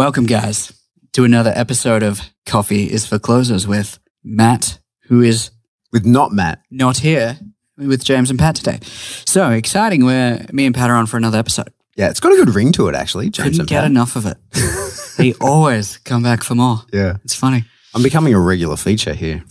[0.00, 0.72] Welcome, guys,
[1.12, 5.50] to another episode of Coffee is for Closers with Matt, who is
[5.92, 6.62] With not Matt.
[6.70, 7.38] not here
[7.76, 8.78] with James and Pat today.
[9.26, 10.06] So exciting.
[10.06, 11.68] We're, me and Pat are on for another episode.
[11.96, 13.26] Yeah, it's got a good ring to it, actually.
[13.28, 13.90] James Couldn't and get Pat.
[13.90, 14.38] enough of it.
[15.22, 16.78] he always come back for more.
[16.94, 17.18] Yeah.
[17.22, 17.66] It's funny.
[17.94, 19.44] I'm becoming a regular feature here.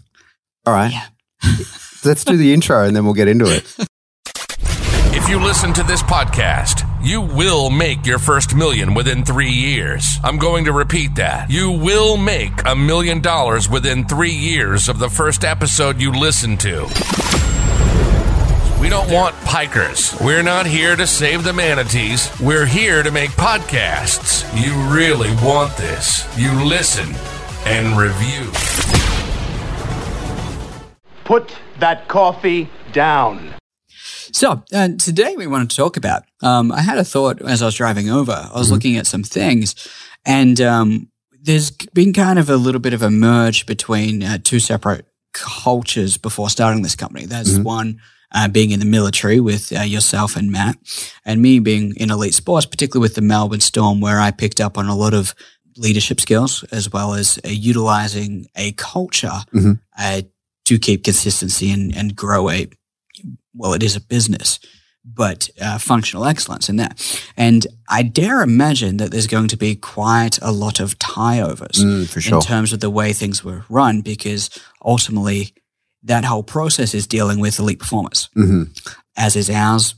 [0.66, 0.92] All right.
[0.92, 1.58] Yeah.
[2.04, 3.72] Let's do the intro and then we'll get into it.
[5.30, 10.18] If you listen to this podcast, you will make your first million within three years.
[10.24, 11.52] I'm going to repeat that.
[11.52, 16.58] You will make a million dollars within three years of the first episode you listen
[16.58, 16.82] to.
[18.82, 20.20] We don't want pikers.
[20.20, 22.32] We're not here to save the manatees.
[22.42, 24.44] We're here to make podcasts.
[24.60, 26.26] You really want this.
[26.40, 27.14] You listen
[27.68, 28.52] and review.
[31.24, 33.59] Put that coffee down.
[34.40, 36.24] So uh, today we want to talk about.
[36.42, 38.32] Um, I had a thought as I was driving over.
[38.32, 39.76] I was looking at some things,
[40.26, 41.10] and um,
[41.42, 46.16] there's been kind of a little bit of a merge between uh, two separate cultures
[46.16, 47.26] before starting this company.
[47.26, 48.00] There's one
[48.32, 50.78] uh, being in the military with uh, yourself and Matt,
[51.26, 54.78] and me being in elite sports, particularly with the Melbourne Storm, where I picked up
[54.78, 55.36] on a lot of
[55.76, 59.82] leadership skills as well as uh, utilizing a culture Mhm.
[59.98, 60.22] uh,
[60.64, 62.70] to keep consistency and, and grow a
[63.56, 64.60] well, it is a business,
[65.04, 67.00] but uh, functional excellence in that.
[67.38, 71.84] And I dare imagine that there's going to be quite a lot of tie overs
[71.84, 72.38] Mm, sure.
[72.38, 74.50] in terms of the way things were run, because
[74.84, 75.54] ultimately
[76.04, 78.64] that whole process is dealing with elite performers, hmm
[79.18, 79.96] as is ours.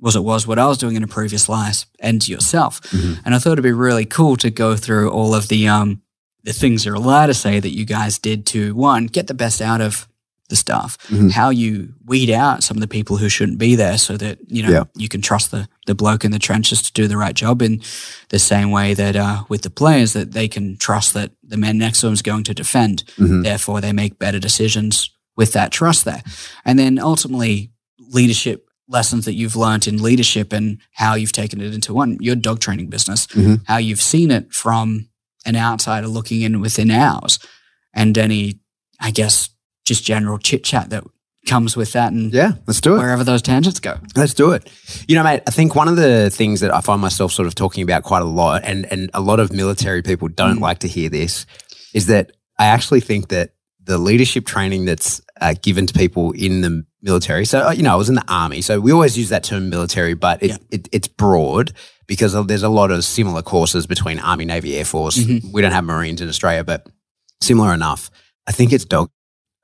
[0.00, 2.80] Was it was what I was doing in a previous life, and yourself.
[2.90, 3.20] Mhm.
[3.24, 6.02] And I thought it'd be really cool to go through all of the um
[6.42, 9.62] the things you're allowed to say that you guys did to one get the best
[9.62, 10.06] out of
[10.54, 11.30] the staff, Mhm.
[11.32, 11.70] how you
[12.06, 14.84] weed out some of the people who shouldn't be there, so that you know Yeah.
[15.02, 17.80] you can trust the the bloke in the trenches to do the right job in
[18.28, 21.76] the same way that uh, with the players that they can trust that the man
[21.78, 23.04] next to them is going to defend.
[23.18, 23.42] Mhm.
[23.42, 26.22] Therefore, they make better decisions with that trust there,
[26.64, 27.70] and then ultimately
[28.12, 32.36] leadership lessons that you've learned in leadership and how you've taken it into one your
[32.36, 33.60] dog training business Mhm.
[33.64, 35.08] how you've seen it from
[35.46, 37.38] an outsider looking in within ours
[37.94, 38.58] and any
[39.00, 39.48] i guess
[39.84, 41.04] just general chit chat that
[41.46, 42.98] comes with that and Yeah, let's do it.
[42.98, 44.70] wherever those tangents go Let's do it.
[45.06, 47.54] You know, mate, I think one of the things that I find myself sort of
[47.54, 50.62] talking about quite a lot, and, and a lot of military people don't Mm.
[50.62, 51.44] like to hear this,
[51.92, 53.50] is that I actually think that
[53.82, 57.44] the leadership training that's uh, given to people in the military.
[57.44, 58.62] So, uh, you know, I was in the army.
[58.62, 60.56] So we always use that term military, but it, Yeah.
[60.70, 61.72] it, it's broad
[62.06, 65.18] because there's a lot of similar courses between Army, Navy, Air Force.
[65.18, 65.52] Mhm.
[65.52, 66.86] We don't have Marines in Australia, but
[67.42, 68.10] similar enough.
[68.46, 69.10] I think it's dog.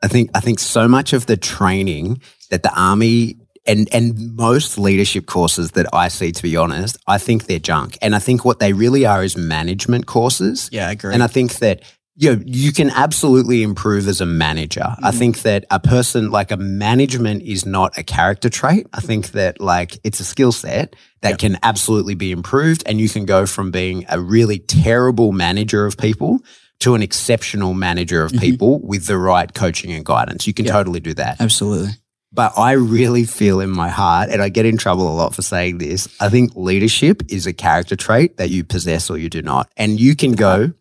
[0.02, 4.78] I think I think so much of the training that the army and and most
[4.78, 7.98] leadership courses that I see, to be honest, I think they're junk.
[8.00, 10.68] And I think what they really are is management courses.
[10.72, 11.82] yeah i agree And I think that
[12.16, 14.94] you know, you can absolutely improve as a manager.
[15.02, 15.14] I Mhm.
[15.14, 18.86] think that a person like a management is not a character trait.
[18.92, 21.38] I think that like it's a skill set that Yep.
[21.38, 25.96] can absolutely be improved and you can go from being a really terrible manager of
[25.96, 26.40] people
[26.80, 28.40] to an exceptional manager of Mhm.
[28.40, 30.46] people with the right coaching and guidance.
[30.46, 31.36] You can totally do that.
[31.40, 31.90] absolutely
[32.32, 35.42] But I really feel in my heart, and I get in trouble a lot for
[35.42, 39.42] saying this, I think leadership is a character trait that you possess or you do
[39.42, 39.68] not.
[39.76, 40.72] And you can go,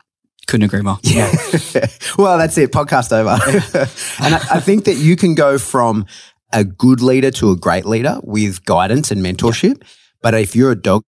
[0.45, 1.31] couldn't agree more yeah.
[2.17, 2.71] well, that's it.
[2.71, 3.37] Podcast over.
[4.23, 6.05] and I, I think that you can go from
[6.53, 9.81] a good leader to a great leader with guidance and mentorship.
[10.21, 11.03] But if you're a dog,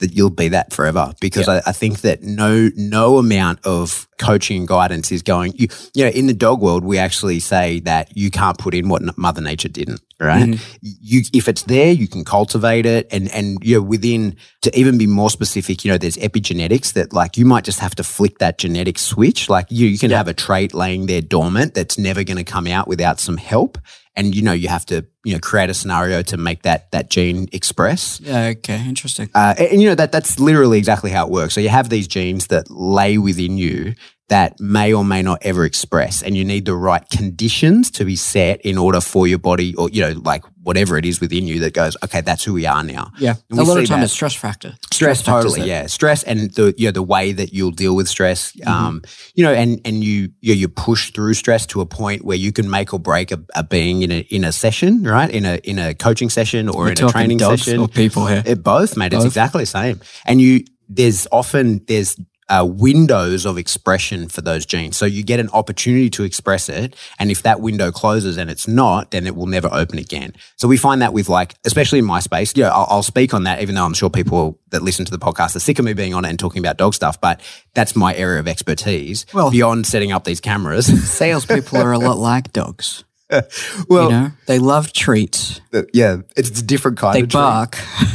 [0.00, 4.58] that you'll be that forever because I, I think that no no amount of coaching
[4.58, 8.16] and guidance is going you you know in the dog world we actually say that
[8.16, 10.48] you can't put in what mother nature didn't right?
[10.48, 10.60] Mhm.
[10.82, 14.98] you if it's there you can cultivate it and and you know within to even
[14.98, 18.38] be more specific you know there's epigenetics that like you might just have to flick
[18.38, 19.48] that genetic switch.
[19.48, 22.66] Like you you can have a trait laying there dormant that's never going to come
[22.66, 23.78] out without some help
[24.18, 27.08] and you know you have to you know create a scenario to make that that
[27.08, 31.24] gene express yeah okay interesting uh, and, and, you know that that's literally exactly how
[31.24, 31.54] it works.
[31.54, 33.94] So you have these genes that lay within you
[34.28, 38.14] that may or may not ever express, and you need the right conditions to be
[38.16, 41.60] set in order for your body, or you know, like whatever it is within you
[41.60, 43.10] that goes, okay, that's who we are now.
[43.18, 44.04] yeah And a lot of see time that.
[44.04, 45.86] it's stress factor Stress, factors totally, yeah.
[45.86, 48.68] Stress and the you know the way that you'll deal with stress, Mm-hmm.
[48.68, 49.02] um,
[49.34, 52.52] you know, and and you you, you push through stress to a point where you
[52.52, 55.30] can make or break a, a being in a in a session, right?
[55.30, 58.26] In a in a coaching session or We're in a training dogs session or people
[58.26, 59.14] here it, both, mate.
[59.14, 60.00] It's exactly the same.
[60.26, 62.16] And you, there's often there's
[62.48, 64.96] uh, windows of expression for those genes.
[64.96, 66.96] So you get an opportunity to express it.
[67.18, 70.32] And if that window closes and it's not, then it will never open again.
[70.56, 73.44] So we find that with like, especially in my space, yeah, I'll, I'll speak on
[73.44, 75.92] that, even though I'm sure people that listen to the podcast are sick of me
[75.92, 77.40] being on it and talking about dog stuff, but
[77.74, 80.86] that's my area of expertise Well- beyond setting up these cameras.
[81.12, 83.04] Salespeople are a lot like dogs.
[83.90, 85.60] well, you know, they love treats.
[85.92, 87.40] yeah, it's a different kind They of treat.
[87.40, 87.76] bark.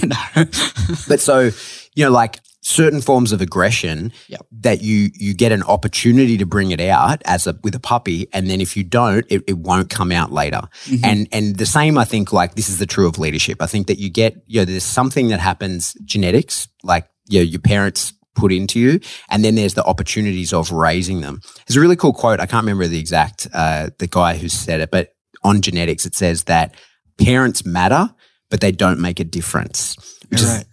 [0.00, 0.44] you know?
[1.08, 1.50] But so,
[1.94, 2.38] you know, like
[2.68, 4.46] certain forms of aggression Yep.
[4.60, 8.28] that you you get an opportunity to bring it out as a with a puppy,
[8.32, 10.60] and then if you don't, it, it won't come out later.
[10.84, 11.04] Mm-hmm.
[11.04, 13.62] And and the same, I think, like this is the true of leadership.
[13.62, 17.44] I think that you get, you know, there's something that happens genetics, like you know,
[17.44, 19.00] your parents put into you,
[19.30, 21.40] and then there's the opportunities of raising them.
[21.66, 22.38] There's a really cool quote.
[22.38, 26.14] I can't remember the exact uh, the guy who said it, but on genetics, it
[26.14, 26.74] says that
[27.18, 28.14] parents matter,
[28.50, 29.96] but they don't make a difference.
[30.28, 30.64] Which is Right.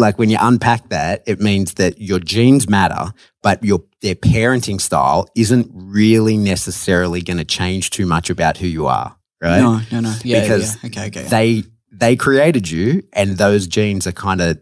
[0.00, 3.12] Like when you unpack that, it means that your genes matter,
[3.42, 8.66] but your their parenting style isn't really necessarily going to change too much about who
[8.66, 9.60] you are, right?
[9.60, 10.14] No, no, no.
[10.24, 10.88] Yeah, Because yeah.
[10.88, 11.24] Okay, okay.
[11.24, 14.58] They they created you, and those genes are kind of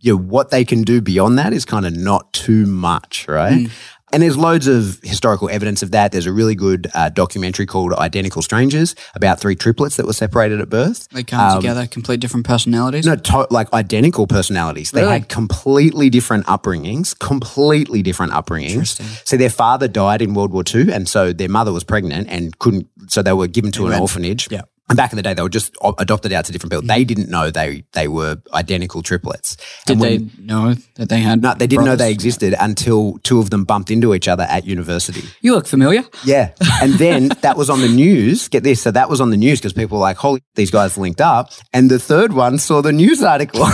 [0.00, 3.66] you know what they can do beyond that is kind of not too much, right?
[3.66, 3.70] Mm.
[4.12, 6.12] And there's loads of historical evidence of that.
[6.12, 10.60] There's a really good uh, documentary called Identical Strangers about three triplets that were separated
[10.60, 11.08] at birth.
[11.10, 13.04] They come Um, together, complete different personalities.
[13.06, 14.90] No, to- like identical personalities.
[14.92, 15.12] They Really?
[15.12, 18.70] had completely different upbringings, completely different upbringings.
[18.70, 19.06] Interesting.
[19.24, 22.58] So their father died in World War II, and so their mother was pregnant and
[22.58, 22.86] couldn't.
[23.08, 24.48] So they were given to an went- orphanage.
[24.50, 24.62] yeah.
[24.88, 26.86] And back in the day, they were just adopted out to different people.
[26.86, 29.56] They didn't know they they were identical triplets.
[29.86, 31.42] Did And they know that they had?
[31.42, 34.64] No, they didn't know they existed until two of them bumped into each other at
[34.64, 35.22] university.
[35.42, 36.04] You look familiar.
[36.24, 36.52] Yeah.
[36.82, 38.48] And then that was on the news.
[38.48, 38.80] Get this.
[38.80, 41.52] So that was on the news because people were like, holy, these guys linked up.
[41.72, 43.60] And the third one saw the news article.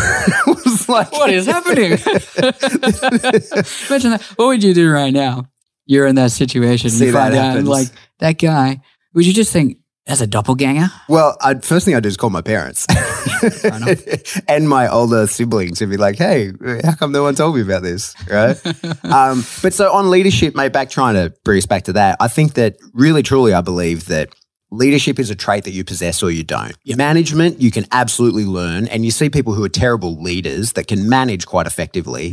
[0.65, 1.93] was like, What is happening?
[1.93, 4.23] Imagine that.
[4.37, 5.47] What would you do right now?
[5.87, 6.91] You're in that situation.
[6.91, 7.69] See you that out, happens.
[7.69, 7.89] like
[8.19, 8.81] that guy.
[9.13, 10.89] Would you just think as a doppelganger?
[11.09, 12.87] Well, I'd, first thing I do is call my parents
[14.49, 16.53] and my older siblings and be like, hey,
[16.85, 18.15] how come no one told me about this?
[18.29, 18.61] Right.
[19.05, 22.29] um, but so on leadership, mate, back trying to bring us back to that, I
[22.29, 24.35] think that really, truly, I believe that
[24.71, 26.77] leadership is a trait that you possess or you don't.
[26.83, 28.89] Your management, you can absolutely learn.
[28.89, 32.29] And you see people who are terrible leaders that can manage quite effectively.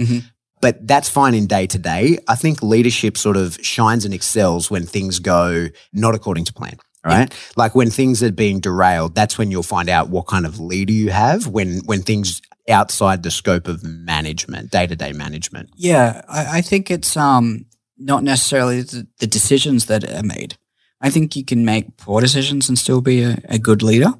[0.61, 2.19] But that's fine in day to day.
[2.27, 6.77] I think leadership sort of shines and excels when things go not according to plan.
[7.03, 7.33] Right.
[7.55, 10.93] Like when things are being derailed, that's when you'll find out what kind of leader
[10.93, 15.69] you have when when things outside the scope of management, day to day management.
[15.75, 17.65] Yeah, I, I think it's um
[17.97, 20.57] not necessarily the, the decisions that are made.
[21.03, 24.11] I think you can make poor decisions and still be a, a good leader.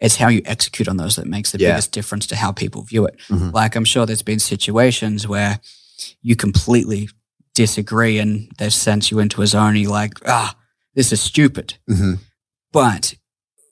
[0.00, 1.70] It's how you execute on those that makes the Yeah.
[1.72, 3.18] biggest difference to how people view it.
[3.28, 3.52] Mhm.
[3.52, 5.58] Like I'm sure there's been situations where
[6.22, 7.08] you completely
[7.54, 10.54] disagree and they've sent you into a zone and you're like, ah,
[10.94, 11.74] this is stupid.
[11.90, 12.14] Mm-hmm.
[12.72, 13.14] But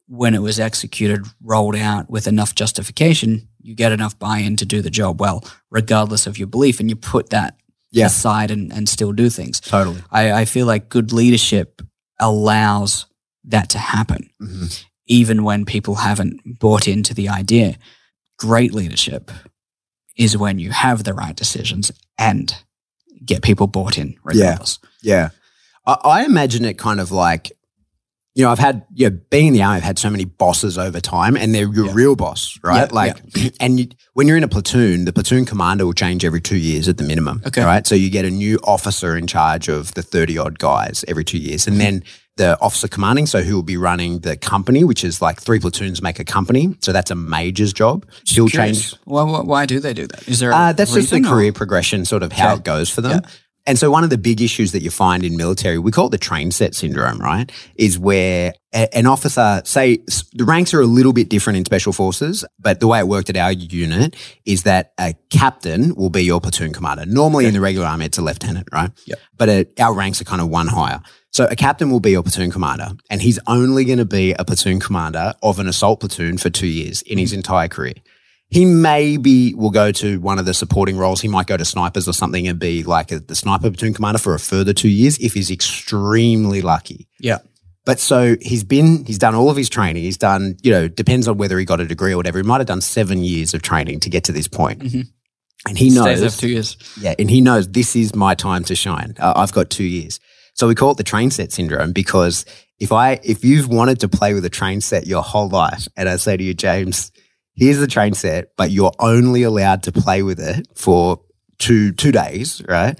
[0.07, 4.83] when it was executed, rolled out with enough justification, you get enough buy-in to do
[4.83, 7.57] the job well, regardless of your belief, and you put that
[7.93, 8.07] Yeah.
[8.07, 9.61] aside and, and still do things.
[9.61, 10.03] Totally.
[10.11, 11.83] I, I feel like good leadership
[12.19, 13.07] allows
[13.45, 14.67] that to happen, hmm
[15.07, 17.75] even when people haven't bought into the idea.
[18.39, 19.33] Great leadership
[20.17, 22.55] is when you have the right decisions and
[23.25, 24.79] get people bought in regardless.
[25.03, 25.31] Yeah.
[26.05, 27.53] I, I imagine it kind of like,
[28.35, 30.79] you know, I've had, you know, being in the army, I've had so many bosses
[30.79, 31.93] over time and they're your Yeah.
[31.95, 32.89] real boss, right?
[32.89, 33.21] Yeah, like,
[33.61, 36.89] and you, when you're in a platoon, the platoon commander will change every two years
[36.89, 37.43] at the minimum.
[37.47, 37.65] Okay.
[37.65, 37.85] Right.
[37.87, 41.39] So you get a new officer in charge of the 30 odd guys every two
[41.39, 41.67] years.
[41.67, 42.05] And then
[42.37, 46.01] the officer commanding, so who will be running the company, which is like three platoons
[46.01, 46.75] make a company.
[46.81, 48.07] So that's a major's job.
[48.27, 50.27] He'll change Why, why, do they do that?
[50.29, 52.59] Is there a uh, that's just the reason or- career progression, sort of how Okay.
[52.61, 53.23] it goes for them.
[53.67, 56.11] And so, one of the big issues that you find in military, we call it
[56.11, 57.51] the train set syndrome, right?
[57.77, 59.99] Is where a- an officer, say,
[60.33, 63.29] the ranks are a little bit different in special forces, but the way it worked
[63.31, 67.05] at our unit is that a captain will be your platoon commander.
[67.07, 68.91] Normally in the regular army, it's a lieutenant, right?
[69.07, 69.19] Yep.
[69.37, 71.01] But our ranks are kind of one higher.
[71.33, 74.45] So a captain will be your platoon commander, and he's only going to be a
[74.45, 77.95] platoon commander of an assault platoon for two years in his entire career.
[78.51, 81.21] He maybe will go to one of the supporting roles.
[81.21, 84.19] He might go to snipers or something and be like a, the sniper platoon commander
[84.19, 87.07] for a further two years if he's extremely lucky.
[87.21, 87.39] Yeah.
[87.87, 90.03] But so he's been, he's done all of his training.
[90.03, 92.39] He's done, you know, depends on whether he got a degree or whatever.
[92.39, 94.81] He might have done seven years of training to get to this point.
[94.81, 95.07] Mhm.
[95.69, 96.77] And he Stays knows, for two years.
[97.01, 99.15] yeah, and he knows this is my time to shine.
[99.19, 100.19] Uh, I've got two years.
[100.55, 102.45] So we call it the train set syndrome because
[102.79, 106.09] if I, if you've wanted to play with a train set your whole life, and
[106.09, 107.13] I say to you, James,
[107.61, 111.21] here's the train set, but you're only allowed to play with it for
[111.59, 112.99] two two days, right?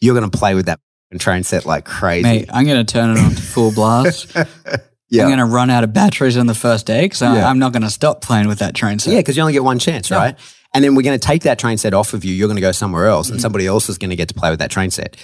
[0.00, 0.80] You're going to play with that
[1.18, 2.22] train set like crazy.
[2.22, 4.34] Mate, I'm going to turn it on to full blast.
[5.08, 7.48] yeah, I'm going to run out of batteries on the first day because Yeah.
[7.48, 9.12] I'm not going to stop playing with that train set.
[9.12, 10.16] yeah, because you only get one chance, Yeah.
[10.18, 10.38] right?
[10.74, 12.34] And then we're going to take that train set off of you.
[12.34, 13.34] You're going to go somewhere else, Mm-hmm.
[13.34, 15.16] and somebody else is going to get to play with that train set.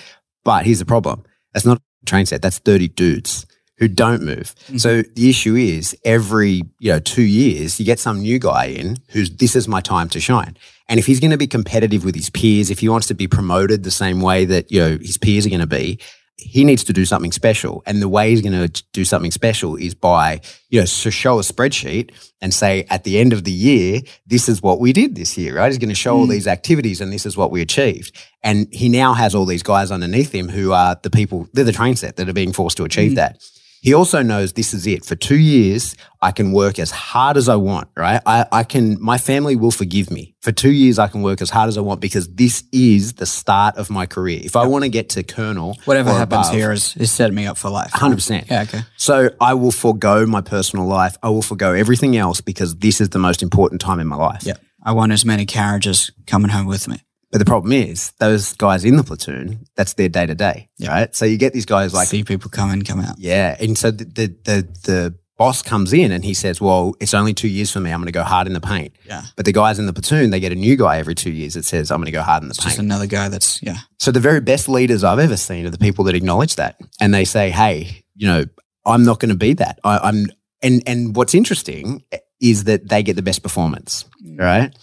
[0.45, 2.41] But here's the problem: that's not a train set.
[2.41, 3.47] That's thirty dudes
[3.81, 4.55] who don't move.
[4.55, 4.77] Mm-hmm.
[4.77, 8.99] So the issue is every you know two years you get some new guy in
[9.09, 10.57] who's this is my time to shine.
[10.89, 13.27] And if he's going to be competitive with his peers, if he wants to be
[13.27, 15.99] promoted the same way that you know his peers are going to be,
[16.41, 17.83] he needs to do something special.
[17.87, 21.43] And the way he's going to do something special is by, you know, show a
[21.43, 22.11] spreadsheet
[22.41, 25.57] and say at the end of the year, this is what we did this year,
[25.57, 25.69] right?
[25.69, 28.17] He's going to show all these activities and this is what we achieved.
[28.43, 31.73] And he now has all these guys underneath him who are the people, they're the
[31.73, 33.43] train set that are being forced to achieve that.
[33.83, 35.05] He also knows this is it.
[35.05, 38.21] For two years, I can work as hard as I want, right?
[38.27, 40.35] I, I can, my family will forgive me.
[40.43, 43.25] For two years, I can work as hard as I want because this is the
[43.25, 44.41] start of my career.
[44.43, 47.47] If I want to get to colonel, Whatever happens above, here is, is setting me
[47.47, 47.91] up for life.
[47.93, 48.51] 100%.
[48.51, 48.81] Yeah, okay.
[48.97, 51.17] So I will forego my personal life.
[51.23, 54.43] I will forego everything else because this is the most important time in my life.
[54.45, 54.55] Yeah.
[54.83, 57.03] I want as many carriages coming home with me.
[57.31, 61.15] But the problem is, those guys in the platoon, that's their day to day, right?
[61.15, 63.19] So you get these guys like, See people come in, come out.
[63.19, 63.57] yeah.
[63.61, 67.33] And so the, the, the, the boss comes in and he says, well, it's only
[67.33, 67.91] two years for me.
[67.91, 68.95] I'm going to go hard in the paint.
[69.07, 69.23] Yeah.
[69.37, 71.65] But the guys in the platoon, they get a new guy every two years that
[71.65, 72.73] says, I'm going to go hard in the Just paint.
[72.73, 73.79] Just another guy that's, yeah.
[73.99, 77.15] So the very best leaders I've ever seen are the people that acknowledge that, and
[77.15, 78.45] they say, "Hey, you know,
[78.85, 79.79] I'm not going to be that.
[79.85, 80.27] I, I'm."
[80.63, 82.05] And and what's interesting
[82.41, 84.39] is that they get the best performance, mm.
[84.39, 84.75] right?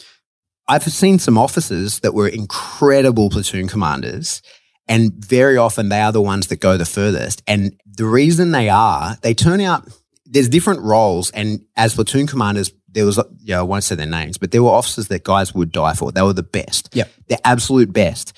[0.67, 4.41] I've seen some officers that were incredible platoon commanders,
[4.87, 7.41] and very often they are the ones that go the furthest.
[7.47, 9.87] And the reason they are, they turn out.
[10.29, 14.37] There's different roles, and as platoon commanders, there was, yeah, I won't say their names,
[14.37, 16.11] but there were officers that guys would die for.
[16.11, 16.89] They were the best.
[16.93, 17.09] Yep.
[17.29, 18.33] The absolute best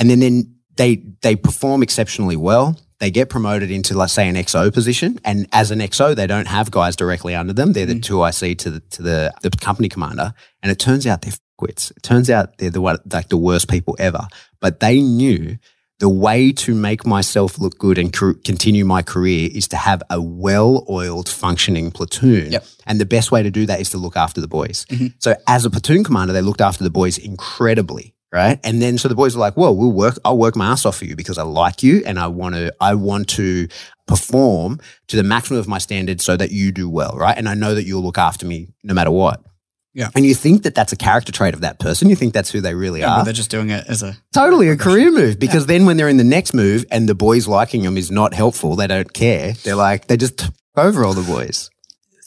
[0.00, 2.76] and then then they they perform exceptionally well.
[2.98, 6.48] They get promoted into, let's say, an XO position, and as an XO, they don't
[6.48, 7.72] have guys directly under them.
[7.72, 8.02] They're the mm.
[8.02, 11.90] two IC to the to the, the company commander, and it turns out they're quits.
[11.92, 14.26] It turns out they're the like the worst people ever.
[14.60, 15.58] But they knew
[16.00, 20.20] the way to make myself look good and continue my career is to have a
[20.20, 22.52] well-oiled, functioning platoon.
[22.52, 22.64] Yep.
[22.86, 24.86] And the best way to do that is to look after the boys.
[24.86, 25.08] Mm-hmm.
[25.18, 28.58] So as a platoon commander, they looked after the boys incredibly, right?
[28.64, 30.18] And then so the boys are like, "Well, we'll work.
[30.24, 32.72] I'll work my ass off for you because I like you and I want to.
[32.80, 33.68] I want to
[34.06, 37.36] perform to the maximum of my standards so that you do well, right?
[37.36, 39.44] And I know that you'll look after me no matter what."
[39.92, 40.08] Yeah.
[40.14, 42.08] And you think that that's a character trait of that person.
[42.08, 43.18] You think that's who they really Yeah, are.
[43.20, 46.08] but they're just doing it as a, Totally a career move because then when they're
[46.08, 49.52] in the next move and the boys liking them is not helpful, they don't care.
[49.64, 51.70] They're like, they just t- over all the boys.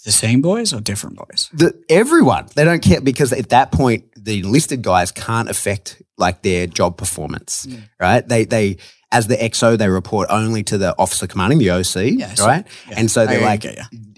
[0.04, 1.50] the same boys or different boys.
[1.54, 6.42] The, everyone, they don't care because at that point, the enlisted guys can't affect like
[6.42, 7.82] their job performance, mm.
[8.00, 8.28] right?
[8.28, 8.78] They, they,
[9.12, 12.68] as the XO, they report only to the officer commanding the OC, Yeah, so- right?
[12.90, 12.96] yeah.
[12.98, 13.66] And so they're I like,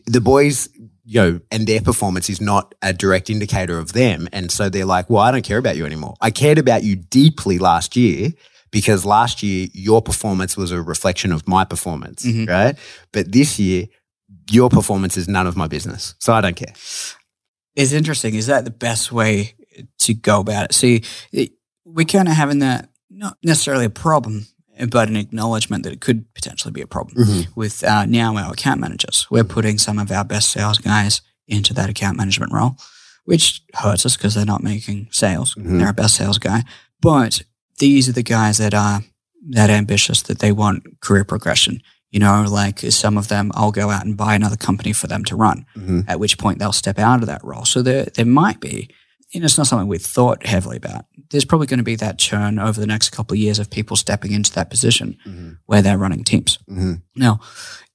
[0.07, 0.69] the boys,
[1.07, 4.27] you know, and their performance is not a direct indicator of them.
[4.33, 6.15] And so they're like, well, I don't care about you anymore.
[6.19, 8.31] I cared about you deeply last year
[8.71, 12.49] because last year your performance was a reflection of my performance, Mhm.
[12.49, 12.75] right?
[13.11, 13.85] But this year,
[14.49, 16.15] your performance is none of my business.
[16.19, 16.73] So I don't care.
[17.75, 18.35] It's interesting.
[18.35, 19.53] Is that the best way
[19.99, 20.73] to go about it?
[20.73, 21.51] See, it,
[21.85, 24.47] we're kind of having that, not necessarily a problem,
[24.89, 27.51] but an acknowledgement that it could potentially be a problem Mm-hmm.
[27.59, 29.27] with uh, now our account managers.
[29.29, 32.75] We're putting some of our best sales guys into that account management role,
[33.25, 35.55] which hurts us because they're not making sales.
[35.55, 35.77] Mhm.
[35.77, 36.63] They're our best sales guy.
[37.01, 37.41] But
[37.79, 39.01] these are the guys that are
[39.49, 41.81] that ambitious that they want career progression.
[42.11, 45.23] You know, like some of them, I'll go out and buy another company for them
[45.25, 46.01] to run Mm-hmm.
[46.07, 47.65] at which point they'll step out of that role.
[47.65, 48.89] So there, there might be,
[49.39, 51.05] know, it's not something we've thought heavily about.
[51.31, 53.95] There's probably going to be that churn over the next couple of years of people
[53.95, 55.57] stepping into that position Mhm.
[55.65, 56.59] where they're running teams.
[56.69, 57.01] Mhm.
[57.15, 57.39] Now,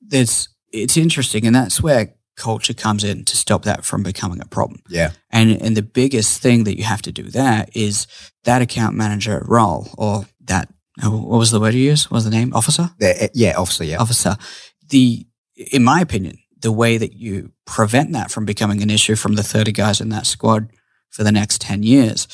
[0.00, 4.46] there's, it's interesting, and that's where culture comes in to stop that from becoming a
[4.46, 4.80] problem.
[4.88, 5.10] Yeah.
[5.30, 8.06] And and the biggest thing that you have to do there is
[8.44, 10.68] that account manager role or that
[11.02, 12.06] oh, what was the word you used?
[12.10, 12.52] What was the name?
[12.54, 12.90] Officer?
[12.98, 13.98] They're- yeah, officer, yeah.
[13.98, 14.36] officer.
[14.88, 15.26] The,
[15.72, 19.42] in my opinion, the way that you prevent that from becoming an issue from the
[19.42, 20.68] 30 guys in that squad
[21.10, 22.26] for the next 10 years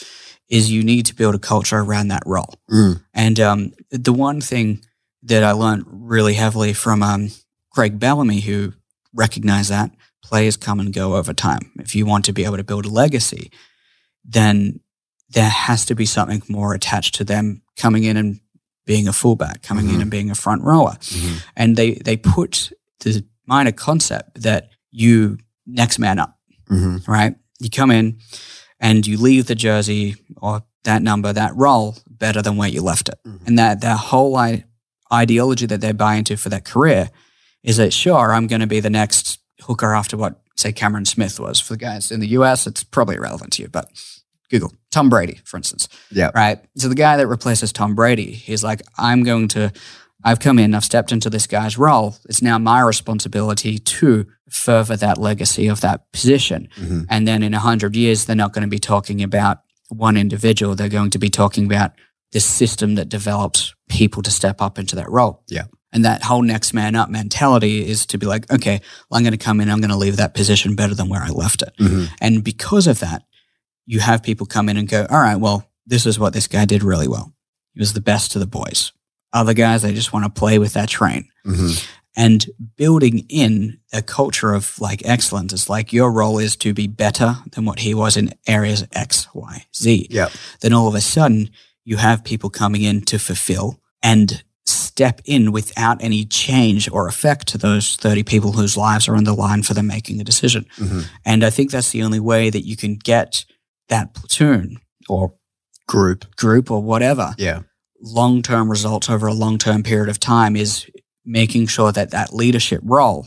[0.49, 2.55] is you need to build a culture around that role.
[2.71, 3.03] Mm.
[3.13, 4.85] And um, the one thing
[5.25, 7.31] that I learned really heavily from um,
[7.73, 8.73] Craig Bellamy, who
[9.13, 9.91] recognized that
[10.23, 11.73] players come and go over time.
[11.81, 13.51] If you want to be able to build a legacy,
[14.25, 14.81] then
[15.31, 18.41] there has to be something more attached to them coming in and
[18.85, 20.03] being a fullback, coming in Mhm.
[20.03, 20.97] and being a front rower.
[21.01, 21.43] Mhm.
[21.57, 26.39] And they, they put the minor concept that you next man up
[26.71, 27.07] Mhm.
[27.09, 27.35] right?
[27.59, 28.19] You come in
[28.81, 33.09] and you leave the jersey or that number, that role better than where you left
[33.09, 33.19] it.
[33.27, 33.47] Mm-hmm.
[33.47, 34.65] And that that whole I-
[35.13, 37.11] ideology that they buy into for that career
[37.63, 41.39] is that sure, I'm going to be the next hooker after what say Cameron Smith
[41.39, 42.67] was for the guys in the US.
[42.67, 43.91] It's probably irrelevant to you, but
[44.51, 45.89] Google Tom Brady, for instance.
[46.11, 46.31] Yeah.
[46.35, 46.59] Right.
[46.77, 49.73] So the guy that replaces Tom Brady, he's like, I'm going to.
[50.27, 52.17] I've come in, I've stepped into this guy's role.
[52.29, 56.69] It's now my responsibility to further that legacy of that position.
[56.77, 57.03] Mm-hmm.
[57.09, 60.75] And then in 100 years, they're not going to be talking about one individual.
[60.75, 61.93] They're going to be talking about
[62.33, 65.45] this system that developed people to step up into that role.
[65.47, 65.67] Yeah.
[65.93, 69.31] And that whole next man up mentality is to be like, okay, well, I'm going
[69.31, 71.73] to come in, I'm going to leave that position better than where I left it.
[71.79, 72.09] Mhm.
[72.21, 73.23] And because of that,
[73.87, 76.65] you have people come in and go, all right, well, this is what this guy
[76.65, 77.33] did really well.
[77.75, 78.91] He was the best to the boys.
[79.37, 81.29] Other guys, they just want to play with that train.
[81.47, 81.85] Mhm.
[82.19, 86.87] And building in a culture of like excellence It's like your role is to be
[86.87, 90.07] better than what he was in areas X, Y, Z.
[90.11, 90.29] Yeah.
[90.63, 91.51] Then all of a sudden,
[91.85, 97.47] you have people coming in to fulfill and step in without any change or effect
[97.49, 100.65] to those 30 people whose lives are on the line for them making a decision.
[100.79, 101.05] Mhm.
[101.25, 103.45] And I think that's the only way that you can get
[103.89, 104.79] that platoon
[105.09, 105.35] or
[105.87, 106.25] Group.
[106.37, 107.61] group or whatever Yeah.
[108.01, 110.87] Long term results over a long term period of time is
[111.25, 113.27] making sure that that leadership role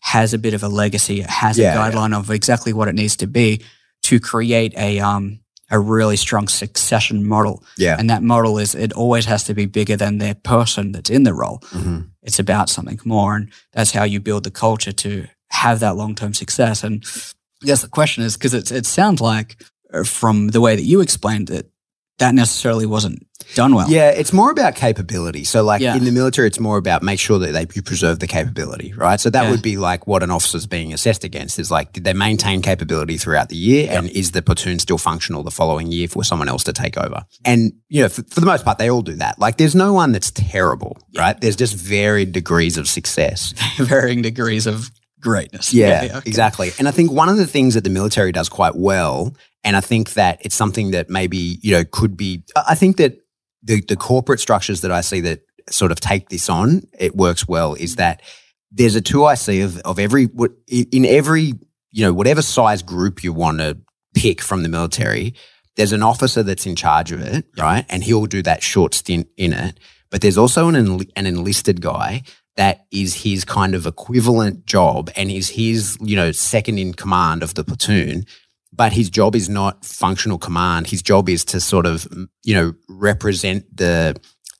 [0.00, 2.94] has a bit of a legacy, it has Yeah, a guideline of exactly what it
[2.94, 3.62] needs to be
[4.04, 5.38] to create a um
[5.70, 7.64] a really strong succession model.
[7.78, 7.96] Yeah.
[7.98, 11.22] And that model is it always has to be bigger than the person that's in
[11.22, 11.60] the role.
[11.70, 12.08] Mhm.
[12.22, 13.36] It's about something more.
[13.36, 16.84] And that's how you build the culture to have that long term success.
[16.84, 17.02] And
[17.62, 19.56] I guess the question is because it sounds like
[19.94, 21.70] uh, from the way that you explained it,
[22.22, 23.90] that necessarily wasn't done well.
[23.90, 25.44] Yeah, it's more about capability.
[25.44, 25.96] So, like Yeah.
[25.96, 29.20] in the military, it's more about make sure that they you preserve the capability, right?
[29.20, 29.50] So that Yeah.
[29.50, 33.18] would be like what an officer's being assessed against is like, did they maintain capability
[33.18, 36.64] throughout the year, and is the platoon still functional the following year for someone else
[36.64, 37.24] to take over?
[37.44, 39.38] And you know, for, for the most part, they all do that.
[39.38, 41.38] Like, there's no one that's terrible, right?
[41.40, 43.52] There's just varied degrees of success.
[43.76, 44.90] varying degrees of
[45.22, 45.72] greatness.
[45.82, 46.28] Yeah, okay.
[46.28, 46.72] exactly.
[46.78, 49.80] And I think one of the things that the military does quite well, and I
[49.80, 53.18] think that it's something that maybe, you know, could be, I think that
[53.62, 57.48] the, the corporate structures that I see that sort of take this on, it works
[57.48, 57.98] well, is mm-hmm.
[57.98, 58.22] that
[58.70, 60.28] there's a two IC of, of every,
[60.68, 61.54] in every,
[61.90, 63.78] you know, whatever size group you want to
[64.14, 65.34] pick from the military,
[65.76, 67.86] there's an officer that's in charge of it, right?
[67.88, 69.78] And he'll do that short stint in it.
[70.10, 72.22] But there's also an, enli- an enlisted guy
[72.56, 77.42] that is his kind of equivalent job and is his, you know, second in command
[77.42, 78.26] of the platoon.
[78.74, 80.86] But his job is not functional command.
[80.86, 82.06] His job is to sort of,
[82.42, 84.16] you know, represent the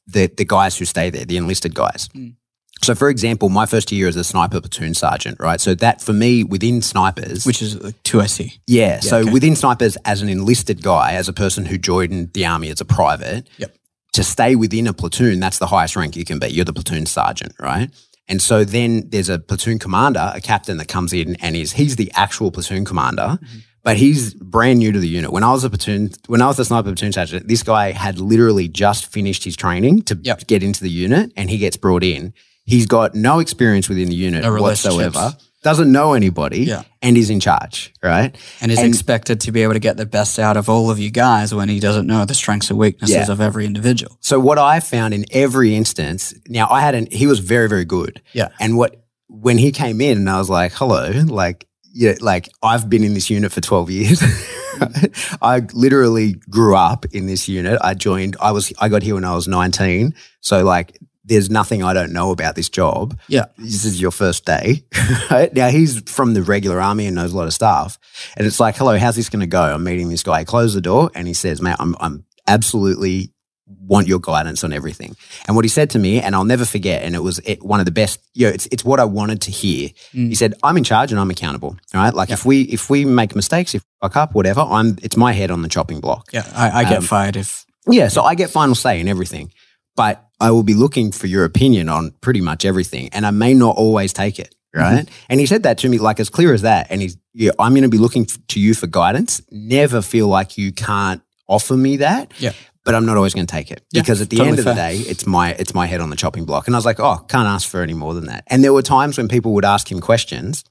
[0.07, 2.09] the, the guys who stay there, the enlisted guys.
[2.09, 2.35] Mm.
[2.83, 5.61] So, for example, my first year as a sniper platoon sergeant, right?
[5.61, 8.59] So that for me within snipers, Which is like 2SC.
[8.66, 8.98] yeah.
[8.98, 9.31] So okay.
[9.31, 12.85] within snipers, as an enlisted guy, as a person who joined the army as a
[12.85, 13.72] private, Yep.
[14.12, 16.48] To stay within a platoon, that's the highest rank you can be.
[16.48, 17.90] You're the platoon sergeant, right?
[18.29, 21.96] And so then there's a platoon commander, a captain that comes in and is he's
[21.96, 23.59] the actual platoon commander, Mm-hmm.
[23.83, 25.33] but he's brand new to the unit.
[25.33, 28.18] When I was a platoon, when I was a sniper platoon sergeant, this guy had
[28.20, 30.46] literally just finished his training to Yep.
[30.46, 32.33] get into the unit, and he gets brought in.
[32.64, 35.37] He's got no experience within the unit No whatsoever.
[35.62, 36.83] Doesn't know anybody, Yeah.
[37.03, 38.35] and is in charge, right?
[38.61, 40.98] And is And- expected to be able to get the best out of all of
[40.98, 43.31] you guys when he doesn't know the strengths and weaknesses Yeah.
[43.31, 44.16] of every individual.
[44.20, 47.85] So what I found in every instance, now I had an he was very very
[47.85, 48.20] good.
[48.33, 48.48] Yeah.
[48.61, 48.96] And what
[49.29, 53.14] when he came in and I was like, "Hello," like yeah, like I've been in
[53.14, 54.22] this unit for 12 years.
[55.42, 57.79] I literally grew up in this unit.
[57.83, 60.14] I joined I was I got here when I was 19.
[60.40, 63.19] So like there's nothing I don't know about this job.
[63.29, 63.47] Yeah.
[63.57, 64.85] This is your first day.
[65.31, 65.53] Right?
[65.55, 67.99] Now he's from the regular army and knows a lot of stuff.
[68.37, 69.63] And it's like, hello, how's this going to go?
[69.63, 70.41] I'm meeting this guy.
[70.41, 73.33] He closed the door and he says, mate, I'm, I'm absolutely
[73.67, 75.17] want your guidance on everything.
[75.47, 77.81] And what he said to me, and I'll never forget, and it was it, one
[77.81, 79.89] of the best, you know, it's, it's what I wanted to hear.
[80.13, 80.29] Mm.
[80.29, 81.77] He said, I'm in charge and I'm accountable.
[81.95, 82.13] right?
[82.13, 85.51] Like if we, if we make mistakes, if fuck up, whatever, I'm, it's my head
[85.51, 86.29] on the chopping block.
[86.33, 89.53] Yeah, I, I get Um, fired if Yeah, so I get final say in everything,
[89.96, 93.55] but I will be looking for your opinion on pretty much everything, and I may
[93.55, 94.55] not always take it.
[94.74, 94.96] Mm-hmm.
[94.96, 96.87] Right, and he said that to me like as clear as that.
[96.88, 99.42] And he's, yeah, I'm going to be looking f- to you for guidance.
[99.50, 102.33] Never feel like you can't offer me that.
[102.38, 102.52] Yeah.
[102.83, 104.64] but I'm not always going to take it Yeah, because at the totally end of
[104.64, 106.66] the day, it's my it's my head on the chopping block.
[106.66, 108.44] And I was like, oh, can't ask for any more than that.
[108.46, 110.64] And there were times when people would ask him questions.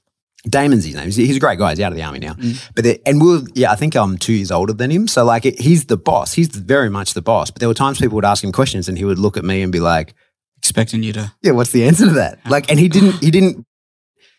[0.48, 1.04] Damon's his name.
[1.04, 1.70] He's, a great guy.
[1.70, 2.34] He's out of the army now.
[2.34, 2.70] Mm.
[2.74, 5.06] But the, and we'll yeah, I think I'm two years older than him.
[5.06, 6.32] So like he's the boss.
[6.32, 7.50] He's very much the boss.
[7.50, 9.62] But there were times people would ask him questions, and he would look at me
[9.62, 10.14] and be like,
[10.58, 13.64] expecting you to "Yeah, what's the answer to that?" Like, and he didn't he didn't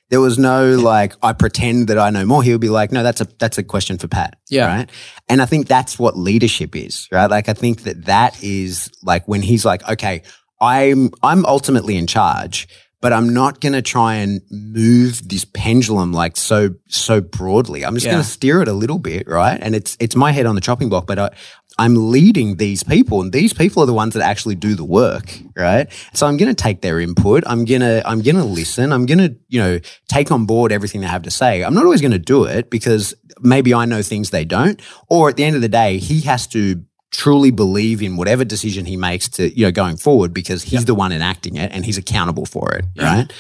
[0.10, 2.44] There was no like I pretend that I know more.
[2.44, 4.38] He would be like, no, that's a that's a question for Pat.
[4.50, 4.68] Yeah.
[4.68, 4.90] Right.
[5.30, 7.30] And I think that's what leadership is, right?
[7.30, 10.22] Like I think that that is like when he's like, okay,
[10.62, 12.68] I'm I'm ultimately in charge,
[13.04, 17.84] but I'm not going to try and move this pendulum like so so broadly.
[17.86, 18.14] I'm just Yeah.
[18.14, 19.60] going to steer it a little bit, right?
[19.62, 21.30] And it's it's my head on the chopping block, but I,
[21.78, 25.38] I'm leading these people, and these people are the ones that actually do the work,
[25.58, 25.88] right?
[26.14, 27.44] So I'm going to take their input.
[27.46, 28.94] I'm gonna I'm gonna listen.
[28.94, 31.64] I'm gonna you know take on board everything they have to say.
[31.64, 35.28] I'm not always going to do it because maybe I know things they don't, or
[35.30, 36.84] at the end of the day, he has to
[37.14, 40.96] truly believe in whatever decision he makes to you know going forward because he's the
[40.96, 43.32] one enacting it and he's accountable for it, right?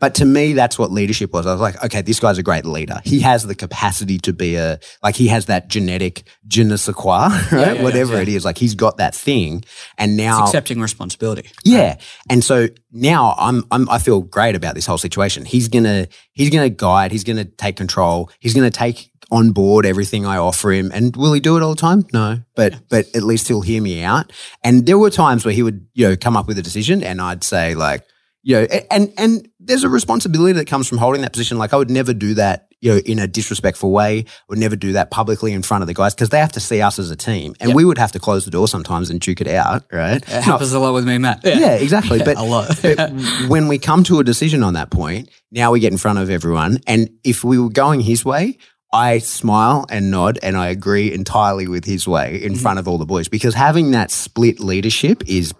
[0.00, 1.46] But to me, that's what leadership was.
[1.46, 3.00] I was like, okay, this guy's a great leader.
[3.04, 6.92] He has the capacity to be a, like, he has that genetic je ne sais
[6.92, 7.76] quoi, right?
[7.76, 8.22] yeah, Whatever yeah.
[8.22, 8.44] it is.
[8.44, 9.62] Like, he's got that thing.
[9.98, 11.48] And now, It's accepting responsibility.
[11.62, 11.98] yeah.
[12.28, 15.44] And so now I'm, I'm, I feel great about this whole situation.
[15.44, 18.76] He's going to, he's going to guide, he's going to take control, he's going to
[18.76, 20.92] take on board everything I offer him.
[20.92, 22.04] And will he do it all the time?
[22.12, 24.30] No, but, but at least he'll hear me out.
[24.62, 27.20] And there were times where he would, you know, come up with a decision and
[27.20, 28.04] I'd say like,
[28.42, 31.56] you know, and, and there's a responsibility that comes from holding that position.
[31.58, 34.18] Like I would never do that, you know, in a disrespectful way.
[34.18, 36.60] I would never do that publicly in front of the guys because they have to
[36.60, 39.20] see us as a team and we would have to close the door sometimes and
[39.20, 39.84] duke it out.
[39.90, 40.16] Right.
[40.16, 41.40] It happens a lot with me, Matt.
[41.44, 42.18] Yeah, exactly.
[42.24, 42.78] But, a lot.
[42.82, 43.12] but
[43.48, 46.28] when we come to a decision on that point, now we get in front of
[46.28, 46.80] everyone.
[46.86, 48.58] And if we were going his way,
[48.92, 52.46] I smile and nod and I agree entirely with his way Mm-hmm.
[52.46, 55.54] in front of all the boys because having that split leadership is